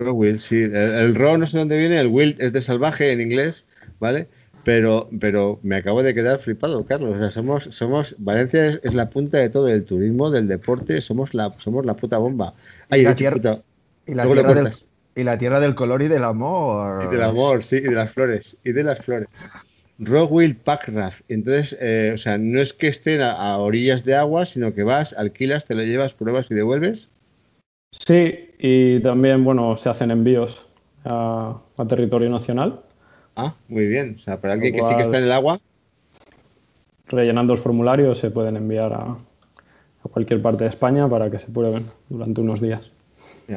[0.00, 0.62] Will, sí.
[0.62, 3.66] El, Raw no sé dónde viene, el Will es de salvaje en inglés,
[4.00, 4.28] ¿vale?
[4.64, 7.16] Pero, pero me acabo de quedar flipado, Carlos.
[7.16, 11.34] O sea, somos, somos, Valencia es, la punta de todo, el turismo, del deporte, somos
[11.34, 12.54] la, somos la puta bomba.
[12.90, 13.60] y, la tierra,
[14.06, 14.70] y, la tierra del,
[15.16, 17.04] y la tierra del color y del amor.
[17.04, 19.28] Y del amor, sí, y de las flores, y de las flores.
[19.98, 21.22] Rockwell Packraft.
[21.28, 25.12] Entonces, eh, o sea, no es que estén a, orillas de agua, sino que vas,
[25.12, 27.08] alquilas, te lo llevas, pruebas y devuelves.
[27.92, 30.68] Sí, y también, bueno, se hacen envíos
[31.04, 32.80] a, territorio nacional.
[33.36, 34.14] Ah, muy bien.
[34.16, 35.60] O sea, para alguien que sí que está en el agua.
[37.06, 39.16] Rellenando el formulario se pueden enviar a,
[40.10, 42.90] cualquier parte de España para que se prueben durante unos días.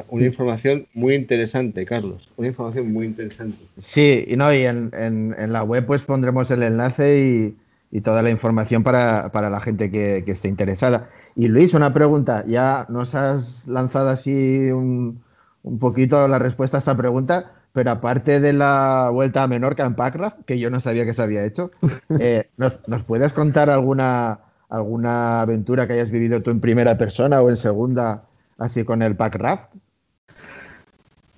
[0.08, 2.30] Una información muy interesante, Carlos.
[2.36, 3.64] Una información muy interesante.
[3.80, 7.56] Sí, y no, y en, en, la web pues pondremos el enlace y,
[7.96, 11.08] y toda la información para, la gente que, que, esté interesada.
[11.34, 12.44] Y Luis, una pregunta.
[12.46, 15.22] Ya nos has lanzado así un,
[15.62, 19.94] un, poquito la respuesta a esta pregunta, pero aparte de la vuelta a Menorca en
[19.94, 21.70] Pacra, que yo no sabía que se había hecho,
[22.20, 27.40] eh, ¿nos, ¿nos, puedes contar alguna, alguna aventura que hayas vivido tú en primera persona
[27.40, 28.27] o en segunda,
[28.58, 29.74] así con el Packraft?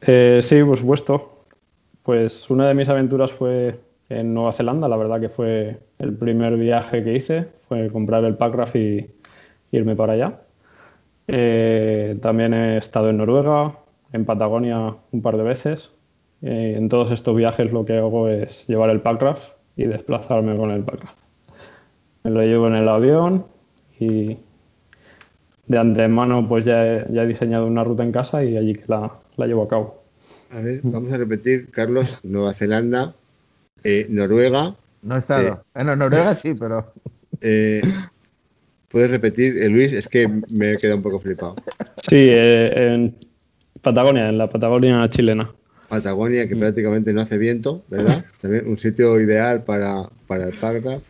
[0.00, 1.44] Eh, sí, por supuesto.
[2.02, 3.78] Pues una de mis aventuras fue
[4.08, 4.88] en Nueva Zelanda.
[4.88, 9.10] La verdad que fue el primer viaje que hice, fue comprar el Packraft y
[9.70, 10.40] irme para allá.
[11.28, 13.72] Eh, también he estado en Noruega,
[14.12, 15.92] en Patagonia un par de veces.
[16.42, 20.70] Eh, en todos estos viajes lo que hago es llevar el Packraft y desplazarme con
[20.70, 21.18] el Packraft.
[22.24, 23.46] Me lo llevo en el avión
[23.98, 24.38] y
[25.70, 28.84] de antemano pues ya he, ya he diseñado una ruta en casa y allí que
[28.88, 30.02] la, la llevo a cabo.
[30.50, 33.14] A ver, vamos a repetir, Carlos, Nueva Zelanda,
[33.84, 34.74] eh, Noruega.
[35.02, 35.48] No he estado.
[35.48, 36.92] Eh, bueno, Noruega sí, pero.
[37.42, 37.80] Eh,
[38.88, 39.94] ¿Puedes repetir, Luis?
[39.94, 41.54] Es que me he quedado un poco flipado.
[41.96, 43.16] Sí, en
[43.80, 45.50] Patagonia, en la Patagonia chilena.
[45.88, 48.26] Patagonia, que prácticamente no hace viento, ¿verdad?
[48.42, 51.04] También un sitio ideal para, para el paragraph.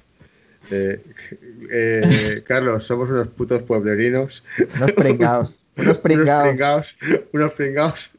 [2.45, 4.45] Carlos, somos unos putos pueblerinos.
[4.77, 5.67] Unos pringados.
[5.77, 6.45] Unos pringados.
[6.45, 6.97] unos pringados.
[7.33, 8.11] Unos pringados.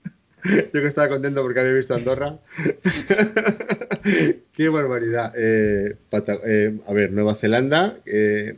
[0.43, 2.39] Yo que estaba contento porque había visto Andorra.
[4.53, 5.33] Qué barbaridad.
[5.37, 5.97] Eh,
[6.45, 8.57] eh, a ver, Nueva Zelanda, eh,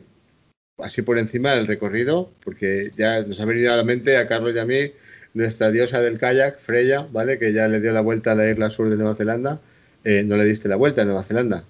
[0.78, 4.54] así por encima del recorrido, porque ya nos ha venido a la mente a Carlos
[4.54, 4.92] y a mí
[5.34, 7.38] nuestra diosa del kayak, Freya, ¿vale?
[7.38, 9.60] Que ya le dio la vuelta a la isla sur de Nueva Zelanda.
[10.04, 11.64] ¿No le diste la vuelta a Nueva Zelanda?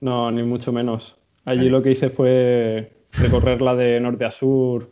[0.00, 1.16] No, ni mucho menos.
[1.46, 4.90] Allí lo que hice fue recorrerla de norte a sur,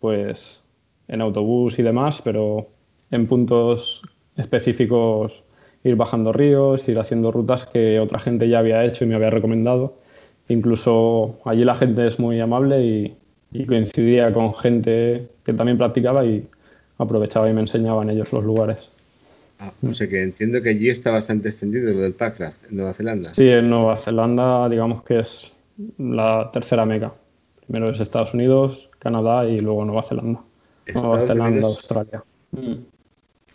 [0.00, 0.64] pues
[1.08, 2.68] en autobús y demás, pero
[3.10, 4.02] en puntos
[4.36, 5.44] específicos
[5.84, 9.30] ir bajando ríos, ir haciendo rutas que otra gente ya había hecho y me había
[9.30, 9.96] recomendado.
[10.48, 13.16] Incluso allí la gente es muy amable y,
[13.66, 16.46] coincidía con gente que también practicaba y
[16.98, 18.90] aprovechaba y me enseñaban ellos los lugares.
[19.58, 22.92] Ah, o sea que entiendo que allí está bastante extendido lo del Packraft en Nueva
[22.92, 23.32] Zelanda.
[23.32, 25.52] Sí, en Nueva Zelanda digamos que es
[25.98, 27.14] la tercera meca.
[27.66, 30.42] Primero es Estados Unidos, Canadá y luego Nueva Zelanda.
[30.94, 32.24] Nueva Zelanda, Australia.
[32.52, 32.74] Mm.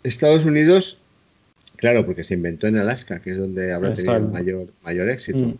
[0.02, 0.98] Estados Unidos,
[1.76, 5.38] claro, porque se inventó en Alaska, que es donde habrá tenido mayor, mayor éxito.
[5.38, 5.54] Mm.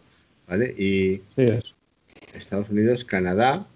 [0.48, 0.74] ¿Vale?
[0.76, 1.22] Y
[2.34, 3.66] Estados Unidos, Canadá,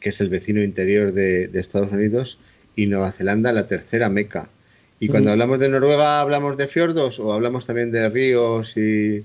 [0.00, 2.38] que es el vecino interior de, Estados Unidos,
[2.76, 4.50] y Nueva Zelanda, la tercera meca.
[5.00, 9.24] Y cuando hablamos de Noruega, ¿hablamos de fiordos o hablamos también de ríos y...?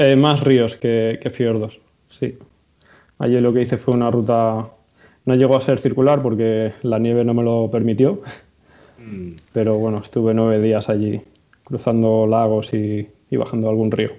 [0.00, 2.38] Eh, más ríos que, fiordos, sí.
[3.18, 4.70] Allí lo que hice fue una ruta...
[5.24, 8.22] No llegó a ser circular porque la nieve no me lo permitió,
[8.98, 9.32] mm.
[9.52, 11.20] pero bueno, estuve nueve días allí
[11.64, 14.12] cruzando lagos y, bajando algún río.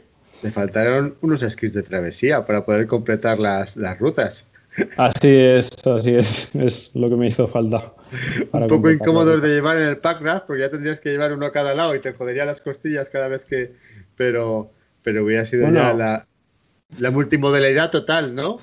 [0.43, 4.47] Le faltaron unos esquís de travesía para poder completar las, las rutas.
[4.97, 7.93] Así es, así es, es lo que me hizo falta.
[8.51, 11.51] Un poco incómodos de llevar en el packraft porque ya tendrías que llevar uno a
[11.53, 13.73] cada lado y te jodería las costillas cada vez que.
[14.15, 14.71] Pero,
[15.03, 16.27] pero hubiera sido ya la,
[16.97, 18.59] la, multimodalidad total, ¿no?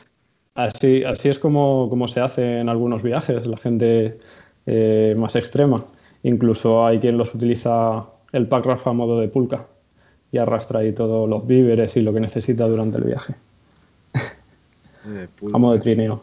[0.54, 4.18] Así, así es como, como se hace en algunos viajes, la gente
[4.66, 5.84] eh, más extrema.
[6.22, 9.68] Incluso hay quien los utiliza el packraft a modo de pulca
[10.32, 13.34] y arrastra ahí todos los víveres y lo que necesita durante el viaje.
[15.52, 16.22] a modo de trineo.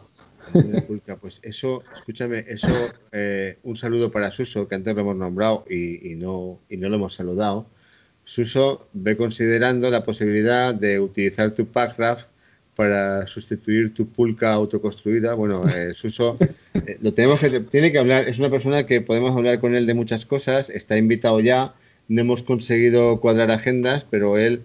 [1.20, 2.68] Pues eso, escúchame, eso,
[3.12, 6.96] eh, un saludo para Suso, que antes lo hemos nombrado y, no, y no lo
[6.96, 7.66] hemos saludado.
[8.24, 12.30] Suso ve considerando la posibilidad de utilizar tu packraft
[12.74, 15.34] para sustituir tu pulca autoconstruida.
[15.34, 16.38] Bueno, eh, Suso,
[16.74, 19.86] eh, lo tenemos que, tiene que hablar, es una persona que podemos hablar con él
[19.86, 21.74] de muchas cosas, está invitado ya,
[22.08, 24.62] no hemos conseguido cuadrar agendas, pero él,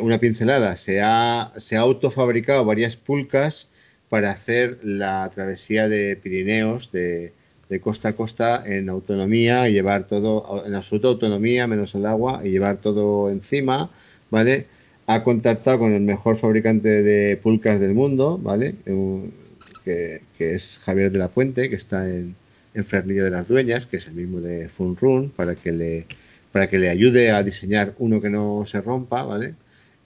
[0.00, 3.68] una pincelada, se ha, se ha autofabricado varias pulcas
[4.08, 7.32] para hacer la travesía de Pirineos de,
[7.80, 12.50] costa a costa en autonomía y llevar todo, en absoluta autonomía, menos el agua, y
[12.50, 13.90] llevar todo encima,
[14.30, 14.66] ¿vale?
[15.06, 18.74] Ha contactado con el mejor fabricante de pulcas del mundo, ¿vale?
[19.84, 22.34] Que, es Javier de la Puente, que está en,
[22.74, 26.06] en Fernillo de las Dueñas, que es el mismo de Fun Run, para que le
[26.52, 29.54] para que le ayude a diseñar uno que no se rompa, ¿vale?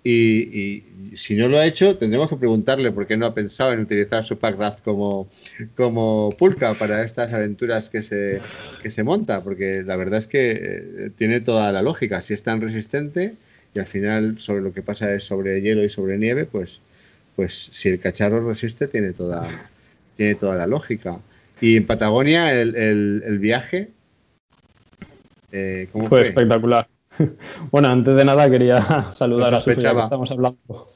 [0.08, 0.84] Y,
[1.16, 4.22] si no lo ha hecho, tendremos que preguntarle por qué no ha pensado en utilizar
[4.22, 5.28] su packraft como,
[5.74, 8.40] como pulca para estas aventuras que se,
[8.82, 12.20] que se monta, porque la verdad es que eh, tiene toda la lógica.
[12.20, 13.34] Si es tan resistente
[13.74, 16.82] y al final sobre lo que pasa es sobre hielo y sobre nieve, pues,
[17.34, 19.42] pues si el cacharro resiste, tiene toda,
[20.16, 21.18] tiene toda la lógica.
[21.60, 23.88] Y en Patagonia, el, el, viaje.
[25.50, 26.86] Eh, ¿cómo fue espectacular.
[27.70, 28.80] Bueno, antes de nada quería
[29.12, 30.92] saludar a Sofía, que estamos hablando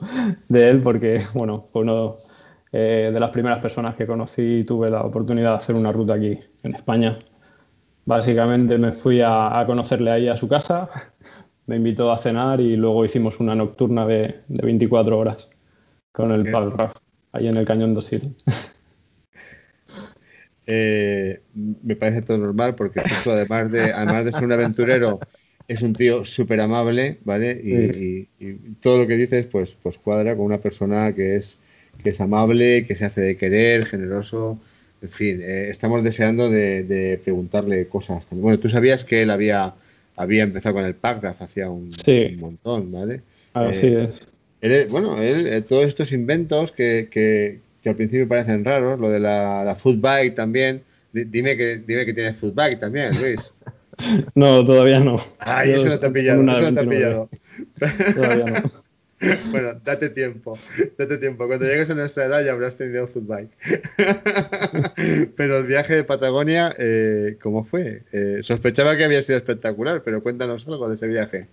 [0.48, 2.16] de él, porque bueno, fue uno
[2.72, 6.14] eh, de las primeras personas que conocí y tuve la oportunidad de hacer una ruta
[6.14, 7.18] aquí en España.
[8.04, 10.88] Básicamente me fui a, conocerle ahí a su casa,
[11.66, 15.48] me invitó a cenar y luego hicimos una nocturna de, 24 horas
[16.12, 16.94] con el Raf,
[17.32, 18.34] ahí en el Cañón Dosil.
[20.72, 25.18] Eh, me parece todo normal porque además de, además de ser un aventurero
[25.70, 27.52] es un tío súper amable, ¿vale?
[27.52, 28.26] Y,
[28.82, 31.58] todo lo que dices, pues, pues cuadra con una persona que es,
[32.02, 34.58] que es amable, que se hace de querer, generoso.
[35.00, 38.26] En fin, eh, estamos deseando de, preguntarle cosas.
[38.32, 39.74] Bueno, tú sabías que él había,
[40.16, 41.92] había empezado con el Packraft hacía un,
[42.40, 43.20] montón, ¿vale?
[43.54, 44.10] Así eh,
[44.60, 44.90] es.
[44.90, 49.62] bueno, él, eh, todos estos inventos que, que, al principio parecen raros, lo de la,
[49.62, 50.82] la food bike también.
[51.12, 53.52] Dime que, dime que tienes food bike también, Luis.
[54.34, 55.20] No, todavía no.
[55.38, 57.28] Ay, eso no te ha pillado, eso no te ha pillado.
[58.14, 58.90] Todavía no.
[59.50, 60.58] Bueno, date tiempo,
[60.96, 61.46] date tiempo.
[61.46, 63.50] Cuando llegues a nuestra edad ya habrás tenido footbike.
[65.36, 68.02] pero el viaje de Patagonia, eh, ¿cómo fue?
[68.12, 71.48] Eh, sospechaba que había sido espectacular, pero cuéntanos algo de ese viaje.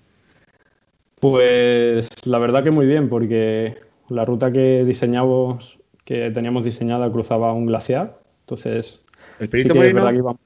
[1.20, 3.76] Pues la verdad que muy bien, porque
[4.08, 8.20] la ruta que diseñamos, que teníamos diseñada, cruzaba un glaciar.
[8.42, 9.02] Entonces,
[9.40, 10.38] ¿El Perito Moreno?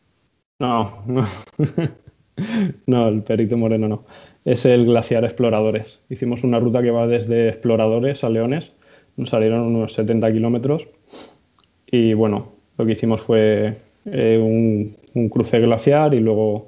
[0.61, 1.25] No, no.
[2.85, 4.03] no, el Perito Moreno no.
[4.45, 6.01] Es el Glaciar Exploradores.
[6.07, 8.71] Hicimos una ruta que va desde Exploradores a Leones.
[9.17, 10.87] Nos salieron unos 70 kilómetros.
[11.87, 16.67] Y bueno, lo que hicimos fue eh, un, cruce glaciar y luego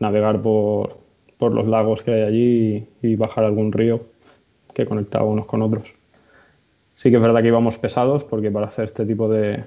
[0.00, 0.98] navegar por,
[1.40, 4.04] los lagos que hay allí y, bajar algún río
[4.74, 5.94] que conectaba unos con otros.
[6.92, 9.64] Sí que es verdad que íbamos pesados porque para hacer este tipo de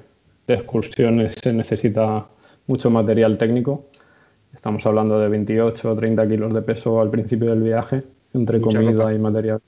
[0.48, 2.28] excursiones se necesita
[2.68, 3.90] mucho material técnico.
[4.54, 8.04] Estamos hablando de 28 o 30 kilos de peso al principio del viaje,
[8.34, 9.62] entre comida y material.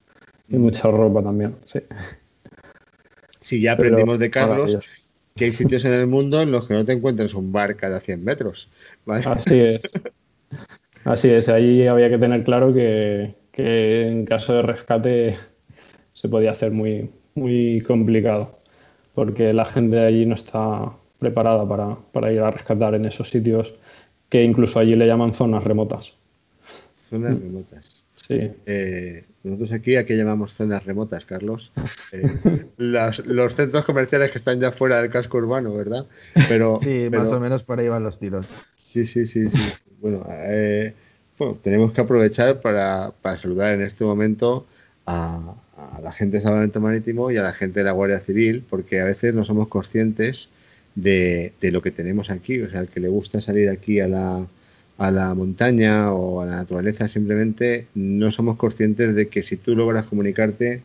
[0.48, 0.62] Y mm.
[0.62, 1.80] mucha ropa también, sí.
[3.40, 4.78] Sí, ya aprendimos de Carlos
[5.40, 8.02] que hay sitios en el mundo en los que no te encuentras un bar cada
[8.02, 8.70] 100 metros.
[9.08, 9.82] Así es.
[11.06, 15.38] Así es, ahí había que tener claro que, que, en caso de rescate
[16.12, 18.60] se podía hacer muy, muy complicado,
[19.14, 23.30] porque la gente de allí no está preparada para, para ir a rescatar en esos
[23.30, 23.74] sitios
[24.30, 26.14] que incluso allí le llaman zonas remotas.
[27.10, 28.04] Zonas remotas.
[28.16, 28.52] Sí.
[28.66, 31.72] Eh, nosotros aquí, ¿a qué llamamos zonas remotas, Carlos?
[32.12, 36.06] Eh, las- los centros comerciales que están ya fuera del casco urbano, ¿verdad?
[36.48, 38.46] Pero, Sí, pero- más o menos por ahí van los tiros.
[38.76, 39.58] Sí, sí, sí, sí.
[39.58, 39.84] sí.
[40.00, 40.94] Bueno, eh,
[41.38, 44.66] bueno, tenemos que aprovechar para, para saludar en este momento
[45.08, 48.64] a, a la gente de Salvamento Marítimo y a la gente de la Guardia Civil,
[48.70, 50.50] porque a veces no somos conscientes
[50.96, 52.62] de, de lo que tenemos aquí.
[52.62, 54.46] O sea, el que le gusta salir aquí a la,
[54.98, 59.76] a la montaña o a la naturaleza, simplemente no somos conscientes de que si tú
[59.76, 60.82] logras comunicarte,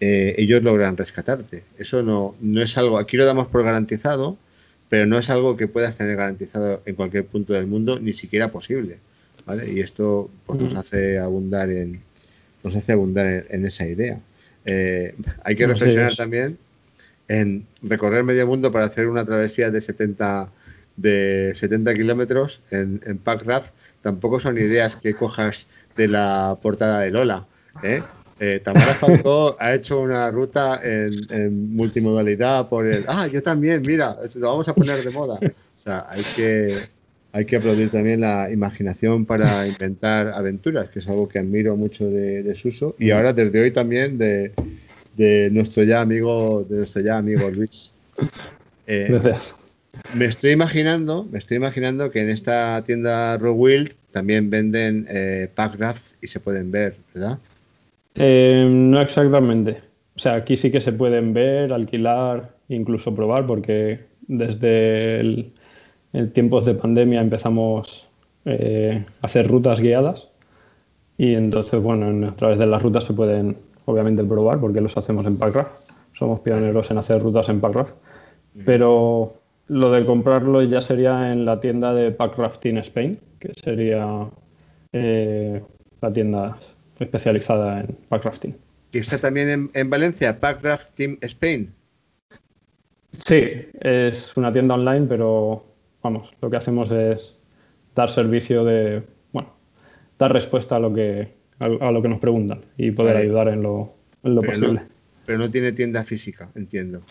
[0.00, 1.62] eh, ellos logran rescatarte.
[1.78, 4.36] Eso no, no es algo, aquí lo damos por garantizado,
[4.88, 8.50] pero no es algo que puedas tener garantizado en cualquier punto del mundo, ni siquiera
[8.50, 8.96] posible.
[9.46, 9.72] ¿vale?
[9.72, 10.76] Y esto pues, nos Mm.
[10.78, 12.00] hace abundar en,
[12.64, 14.18] nos hace abundar en, en esa idea.
[14.64, 16.58] Eh, hay que reflexionar también
[17.32, 20.50] en recorrer medio mundo para hacer una travesía de 70
[20.96, 23.72] de 70 kilómetros en, en Packraft
[24.02, 25.66] tampoco son ideas que cojas
[25.96, 27.46] de la portada de Lola.
[27.82, 28.02] ¿eh?
[28.38, 33.04] Eh, Tamara Falcó ha hecho una ruta en, multimodalidad por el.
[33.08, 35.38] Ah, yo también, mira, lo vamos a poner de moda.
[35.42, 36.76] O sea, hay que,
[37.32, 42.04] hay que aplaudir también la imaginación para inventar aventuras, que es algo que admiro mucho
[42.10, 42.96] de, de Suso.
[42.98, 44.52] Y ahora, desde hoy también, de,
[45.16, 47.92] de nuestro ya amigo, de nuestro ya amigo Luis.
[48.86, 49.56] Eh, Gracias.
[50.14, 55.48] me estoy imaginando, me estoy imaginando que en esta tienda Raw Wild también venden eh,
[55.54, 57.38] packraft y se pueden ver, ¿verdad?
[58.14, 59.80] Eh, no exactamente.
[60.14, 65.52] O sea, aquí sí que se pueden ver, alquilar, incluso probar, porque desde el,
[66.12, 68.06] el tiempos de pandemia empezamos
[68.44, 70.28] eh, a hacer rutas guiadas
[71.16, 74.96] y entonces, bueno, en- a través de las rutas se pueden obviamente probar porque los
[74.96, 75.72] hacemos en Packraft.
[76.12, 77.94] Somos pioneros en hacer rutas en Packraft.
[78.66, 79.32] Pero
[79.68, 84.28] lo de comprarlo ya sería en la tienda de Packrafting Spain, que sería
[84.92, 85.62] eh,
[86.00, 86.58] la tienda
[86.98, 88.56] especializada en packrafting.
[88.92, 91.72] Y está también en, en Valencia, Packraft Team Spain.
[93.12, 93.44] Sí,
[93.80, 95.64] es una tienda online, pero
[96.02, 97.38] vamos, lo que hacemos es
[97.94, 99.02] dar servicio de,
[99.32, 99.50] bueno,
[100.18, 103.26] dar respuesta a lo que, a, a lo que nos preguntan y poder Vale.
[103.26, 104.80] ayudar en lo, en lo Pero posible.
[104.80, 104.86] no,
[105.26, 107.02] pero no tiene tienda física, entiendo.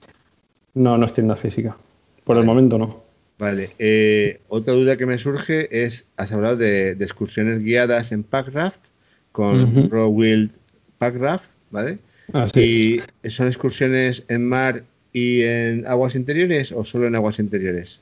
[0.73, 1.77] No, no es tienda física.
[2.23, 3.03] Por el momento no.
[3.37, 8.23] Vale, eh, otra duda que me surge es, has hablado de, de excursiones guiadas en
[8.23, 8.89] Packraft
[9.31, 9.89] con Ujú.
[9.89, 10.51] Raw Wild
[10.99, 11.97] Packraft, ¿vale?
[12.33, 13.01] Así.
[13.23, 17.99] ¿Y son excursiones en mar y en aguas interiores o solo en aguas interiores?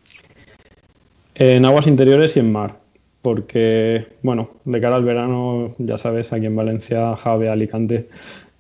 [1.35, 2.77] En aguas interiores y en mar.
[3.22, 8.07] Porque, bueno, de cara al verano, ya sabes, aquí en Valencia, Jave, Alicante,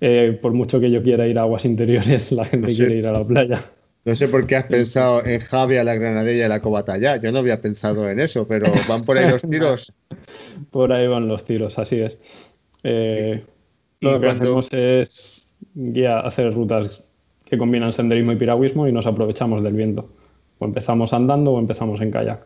[0.01, 2.79] eh, por mucho que yo quiera ir a aguas interiores, la gente No sé.
[2.85, 3.63] quiere ir a la playa.
[4.05, 7.17] No sé por qué has pensado en Javia, la Granadella y la Cobatalla.
[7.17, 9.93] Yo no había pensado en eso, pero van por ahí los tiros.
[10.71, 12.17] Por ahí van los tiros, así es.
[12.83, 13.43] Eh,
[14.01, 17.03] lo que cuando- hacemos es guía, hacer rutas
[17.45, 20.09] que combinan senderismo y piragüismo y nos aprovechamos del viento.
[20.59, 22.45] O empezamos andando o empezamos en kayak.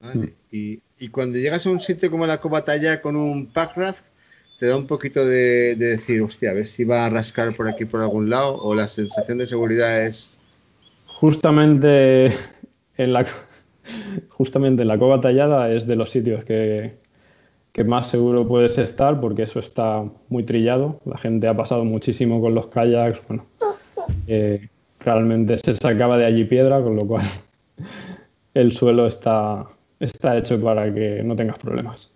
[0.00, 0.34] Vale.
[0.50, 4.06] Y, y cuando llegas a un sitio como la Cobatalla con un packraft,
[4.60, 7.68] te da un poquito de, de decir, hostia, a ver si va a rascar por
[7.68, 10.30] aquí por algún lado, o la sensación de seguridad es.
[11.06, 12.26] Justamente
[12.96, 13.26] en la,
[14.28, 16.94] justamente en la cova tallada es de los sitios que,
[17.72, 21.00] que más seguro puedes estar porque eso está muy trillado.
[21.04, 23.26] La gente ha pasado muchísimo con los kayaks.
[23.26, 23.46] Bueno,
[24.28, 24.68] eh,
[25.00, 27.24] realmente se sacaba de allí piedra, con lo cual
[28.54, 29.66] el suelo está,
[30.02, 32.10] está hecho para que no tengas problemas.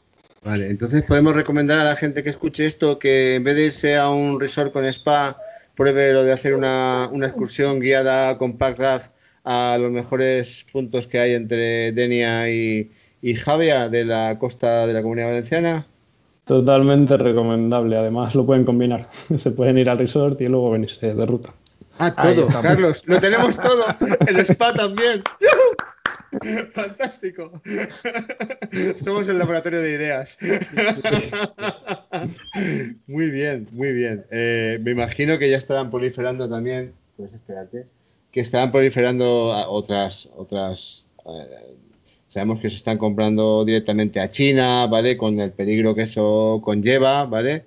[0.45, 3.97] Vale, entonces podemos recomendar a la gente que escuche esto que en vez de irse
[3.97, 5.39] a un resort con spa,
[5.75, 9.11] pruebe lo de hacer una, una excursión guiada con packraft
[9.45, 12.91] a los mejores puntos que hay entre Denia y,
[13.23, 15.87] y Javia de la costa de la Comunidad Valenciana.
[16.45, 17.97] Totalmente recomendable.
[17.97, 19.09] Además, lo pueden combinar.
[19.37, 21.53] Se pueden ir al resort y luego venirse de ruta.
[21.99, 22.49] Ah, todo.
[22.63, 23.85] Carlos, lo tenemos todo.
[24.27, 25.23] El spa también.
[26.73, 27.53] Fantástico.
[28.97, 30.39] Somos el laboratorio de ideas.
[33.07, 34.25] Muy bien, muy bien.
[34.31, 36.93] Eh, me imagino que ya estarán proliferando también.
[37.17, 37.87] Pues espérate.
[38.33, 41.07] Que estarán proliferando otras, otras.
[41.27, 41.75] eh,
[42.29, 45.17] sabemos que se están comprando directamente a China, ¿vale?
[45.17, 47.65] Con el peligro que eso conlleva, ¿vale?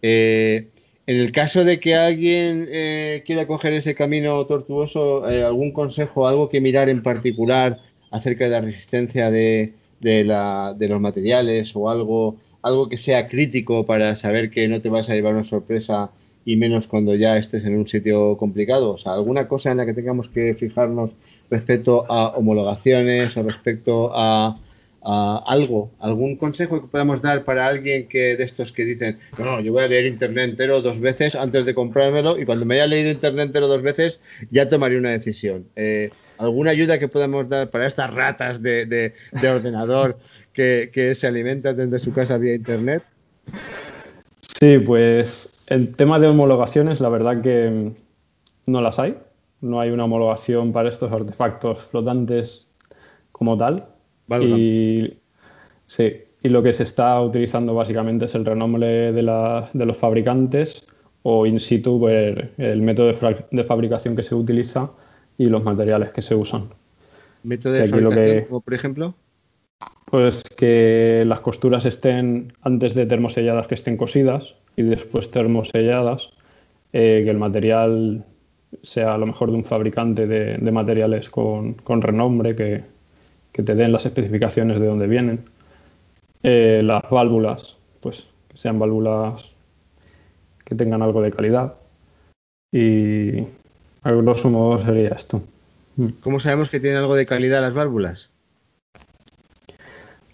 [0.00, 0.68] Eh,
[1.06, 6.26] en el caso de que alguien eh, quiera coger ese camino tortuoso, eh, ¿algún consejo,
[6.26, 7.76] algo que mirar en particular
[8.16, 14.16] acerca de la resistencia de, de los materiales o algo, algo que sea crítico para
[14.16, 16.10] saber que no te vas a llevar una sorpresa
[16.44, 18.92] y menos cuando ya estés en un sitio complicado.
[18.92, 21.10] O sea, alguna cosa en la que tengamos que fijarnos
[21.50, 24.56] respecto a homologaciones o respecto a
[25.06, 29.72] algo, algún consejo que podamos dar para alguien que de estos que dicen, no, yo
[29.72, 33.10] voy a leer Internet entero dos veces antes de comprármelo y cuando me haya leído
[33.10, 35.68] Internet entero dos veces ya tomaré una decisión.
[35.76, 39.14] Eh, ¿Alguna ayuda que podamos dar para estas ratas de,
[39.48, 40.18] ordenador
[40.52, 43.04] que, que, se alimentan desde su casa vía Internet?
[44.40, 47.94] Sí, pues el tema de homologaciones, la verdad que
[48.66, 49.16] no las hay.
[49.60, 52.68] No hay una homologación para estos artefactos flotantes
[53.32, 53.95] como tal.
[54.28, 55.18] Y,
[55.86, 56.12] sí,
[56.42, 60.84] y lo que se está utilizando básicamente es el renombre de, los fabricantes
[61.22, 63.12] o in situ ver el método
[63.50, 64.90] de, fabricación que se utiliza
[65.38, 66.70] y los materiales que se usan.
[67.42, 69.14] ¿Método de fabricación, como por ejemplo?
[70.06, 76.30] Pues que las costuras estén antes de termoselladas que estén cosidas y después termoselladas,
[76.92, 78.24] eh, que el material
[78.82, 82.84] sea a lo mejor de un fabricante de, materiales con, con renombre, que,
[83.56, 85.46] que te den las especificaciones de dónde vienen.
[86.42, 89.54] Eh, las válvulas, pues que sean válvulas
[90.66, 91.72] que tengan algo de calidad.
[92.70, 93.38] Y
[94.02, 95.42] a grosso modo sería esto.
[95.96, 96.08] Mm.
[96.20, 98.28] ¿Cómo sabemos que tienen algo de calidad las válvulas?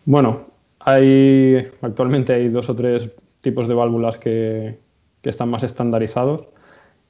[0.05, 0.49] Bueno,
[0.81, 3.09] hay actualmente hay dos o tres
[3.41, 4.81] tipos de válvulas que,
[5.21, 6.49] que están más estandarizados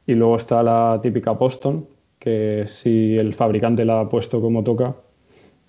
[0.06, 1.88] y luego está la típica Boston,
[2.18, 4.94] que si el fabricante la ha puesto como toca,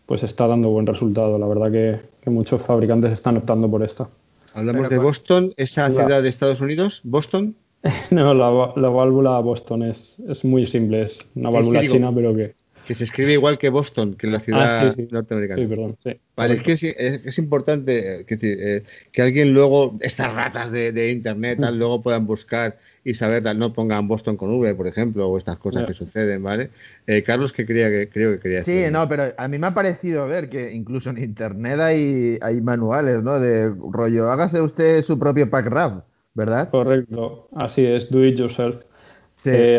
[0.06, 1.38] pues está dando buen resultado.
[1.38, 4.10] La verdad que, muchos fabricantes están optando por esta.
[4.54, 7.56] Hablamos de Boston, esa ciudad de Estados Unidos, Boston.
[8.12, 12.93] no, la, válvula Boston es, es, muy simple, es una válvula china, pero que que
[12.93, 15.61] se escribe igual que Boston, que la ciudad ah, norteamericana.
[15.61, 15.97] Sí, perdón,
[16.36, 21.59] vale, es que es, importante eh, que, eh, que, alguien luego, estas ratas de, internet,
[21.59, 21.77] mm.
[21.77, 25.86] luego puedan buscar y saber, no pongan Boston con V, por ejemplo, o estas cosas
[25.88, 26.71] que suceden, ¿vale?
[27.07, 29.73] Eh, Carlos, que quería que creo que quería Sí, no, pero a mí me ha
[29.73, 33.39] parecido ver que incluso en internet hay, hay manuales, ¿no?
[33.39, 36.03] De rollo, hágase usted su propio pack wrap,
[36.34, 36.69] ¿verdad?
[36.69, 38.84] Correcto, así es, do it yourself.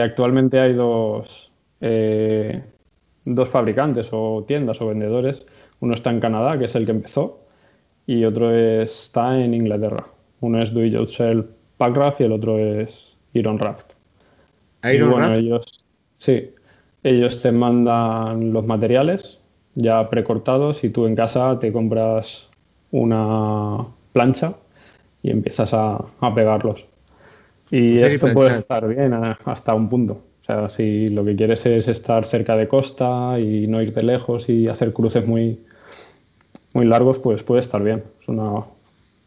[0.00, 1.50] actualmente hay dos
[3.25, 5.47] dos fabricantes o tiendas o vendedores.
[5.81, 7.41] Uno está en Canadá, que es el que empezó,
[8.07, 10.07] y otro está en Inglaterra.
[10.41, 11.47] Uno es Do It Yourself
[11.77, 13.93] Packraft y el otro es Iron Raft.
[14.85, 15.85] Iron bueno, ellos
[16.18, 16.51] sí,
[17.03, 19.41] ellos te mandan los materiales
[19.75, 22.49] ya precortados y tú en casa te compras
[22.91, 24.55] una plancha
[25.22, 26.05] y empiezas a,
[26.35, 26.85] pegarlos.
[27.70, 29.14] Y pues esto puede estar bien
[29.45, 30.22] hasta un punto.
[30.45, 34.51] O sea, si lo que quieres es estar cerca de costa y no irte lejos
[34.51, 35.59] y hacer cruces muy,
[36.74, 38.05] muy largos, pues puede estar bien.
[38.20, 38.62] Es una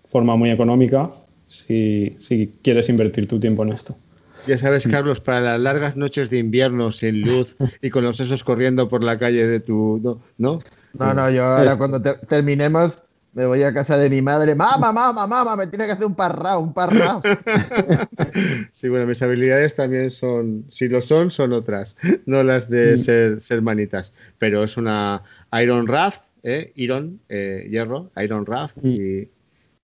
[0.08, 1.10] forma muy económica
[1.48, 2.16] si,
[2.62, 3.98] quieres invertir tu tiempo en esto.
[4.46, 8.44] Ya sabes, Carlos, para las largas noches de invierno sin luz y con los sesos
[8.44, 10.00] corriendo por la calle de tu...
[10.38, 10.60] ¿No?
[10.94, 13.02] No, no, no yo ahora cuando terminemos
[13.38, 16.16] me voy a casa de mi madre, mamá, mamá, mamá, me tiene que hacer un
[16.16, 17.22] parrao, un parrao.
[18.72, 22.98] sí, bueno, mis habilidades también son, si lo son, son otras, no las de mm.
[22.98, 25.22] ser, ser, manitas, pero es una
[25.62, 26.72] Iron Raft, ¿eh?
[26.78, 28.88] Iron, eh, hierro, Iron Raft, mm.
[28.88, 29.30] y,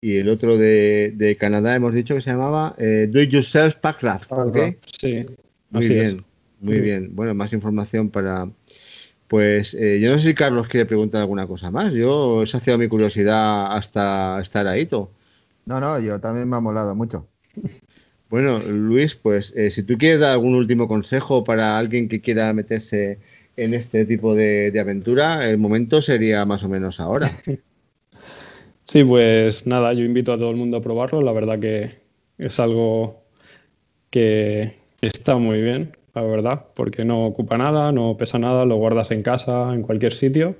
[0.01, 3.75] y, el otro de, de, Canadá hemos dicho que se llamaba eh, Do It Yourself
[3.75, 4.57] Pack Raft, ¿ok?
[4.99, 5.27] Sí,
[5.69, 6.25] muy bien,
[6.59, 7.15] muy bien.
[7.15, 8.49] Bueno, más información para
[9.33, 11.91] pues eh, yo no sé si Carlos quiere preguntar alguna cosa más.
[11.91, 14.85] Yo he saciado mi curiosidad hasta estar ahí.
[14.85, 15.09] Todo.
[15.65, 17.25] No, no, yo también me ha molado mucho.
[18.29, 22.53] Bueno, Luis, pues eh, si tú quieres dar algún último consejo para alguien que quiera
[22.53, 23.17] meterse
[23.57, 27.31] en este tipo de, aventura, el momento sería más o menos ahora.
[28.85, 31.21] Sí, pues nada, yo invito a todo el mundo a probarlo.
[31.21, 31.89] La verdad que
[32.37, 33.23] es algo
[34.11, 39.11] que está muy bien la verdad, porque no ocupa nada, no pesa nada, lo guardas
[39.11, 40.55] en casa, en cualquier sitio,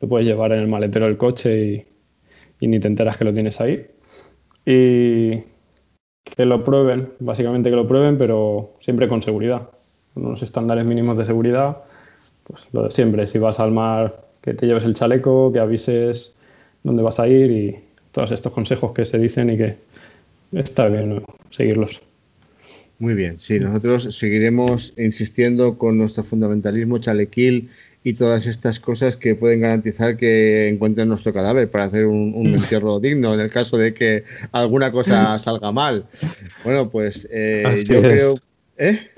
[0.00, 1.86] lo puedes llevar en el maletero del coche
[2.60, 3.86] y, ni te enteras que lo tienes ahí.
[4.66, 5.42] Y
[6.24, 9.70] que lo prueben, básicamente que lo prueben, pero siempre con seguridad,
[10.14, 11.78] con unos estándares mínimos de seguridad,
[12.44, 16.34] pues lo de siempre, si vas al mar, que te lleves el chaleco, que avises
[16.82, 17.78] dónde vas a ir y
[18.12, 19.76] todos estos consejos que se dicen y que
[20.52, 22.02] está bien seguirlos.
[23.02, 27.68] Muy bien, sí, nosotros seguiremos insistiendo con nuestro fundamentalismo chalequil
[28.04, 33.00] y todas estas cosas que pueden garantizar que encuentren nuestro cadáver para hacer un, entierro
[33.00, 34.22] digno en el caso de que
[34.52, 36.06] alguna cosa salga mal.
[36.62, 38.36] Bueno, pues eh, yo creo...
[38.78, 39.10] ¿Eh?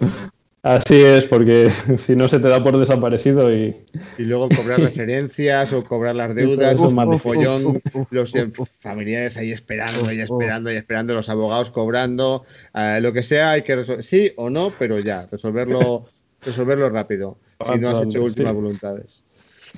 [0.64, 3.76] Así es, porque si no se te da por desaparecido y...
[4.16, 7.64] Y luego cobrar las herencias o cobrar las deudas, uf, más follón,
[8.10, 8.32] los
[8.80, 13.62] familiares ahí esperando, ahí esperando, ahí esperando, los abogados cobrando, eh, lo que sea, hay
[13.62, 16.06] que resolver, sí o no, pero ya, resolverlo,
[16.40, 17.36] resolverlo rápido,
[17.70, 19.22] si no has hecho últimas voluntades.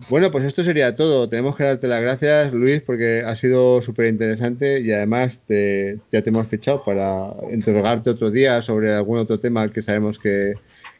[0.09, 1.26] Bueno, pues esto sería todo.
[1.28, 6.22] Tenemos que darte las gracias, Luis, porque ha sido súper interesante y además te, ya
[6.22, 10.55] te hemos fichado para interrogarte otro día sobre algún otro tema que sabemos que,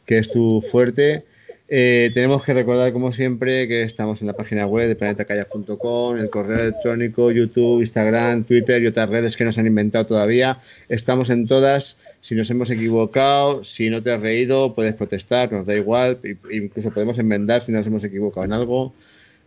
[0.07, 1.25] que es tu fuerte.
[1.69, 6.29] Eh, tenemos que recordar, como siempre, que estamos en la página web de planetacalla.com, el
[6.29, 10.59] correo electrónico, YouTube, Instagram, Twitter y otras redes que nos han inventado todavía.
[10.87, 11.97] Estamos en todas.
[12.21, 16.19] Si nos hemos equivocado, si no te has reído, puedes protestar, nos da igual.
[16.49, 18.93] Incluso podemos enmendar si nos hemos equivocado en algo.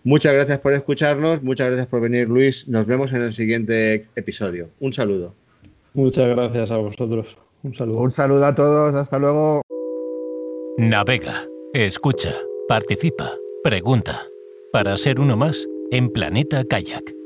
[0.05, 2.69] Muchas gracias por escucharnos, muchas gracias por venir, Luis.
[2.69, 4.69] Nos vemos en el siguiente episodio.
[4.79, 5.35] Un saludo.
[5.95, 7.37] Muchas gracias a vosotros.
[7.63, 7.99] Un saludo.
[7.99, 8.95] Un saludo a todos.
[8.95, 9.63] Hasta luego.
[10.83, 12.35] Navega, escucha,
[12.67, 14.31] participa, pregunta.
[14.73, 17.20] Para ser uno más en Planeta Kayak.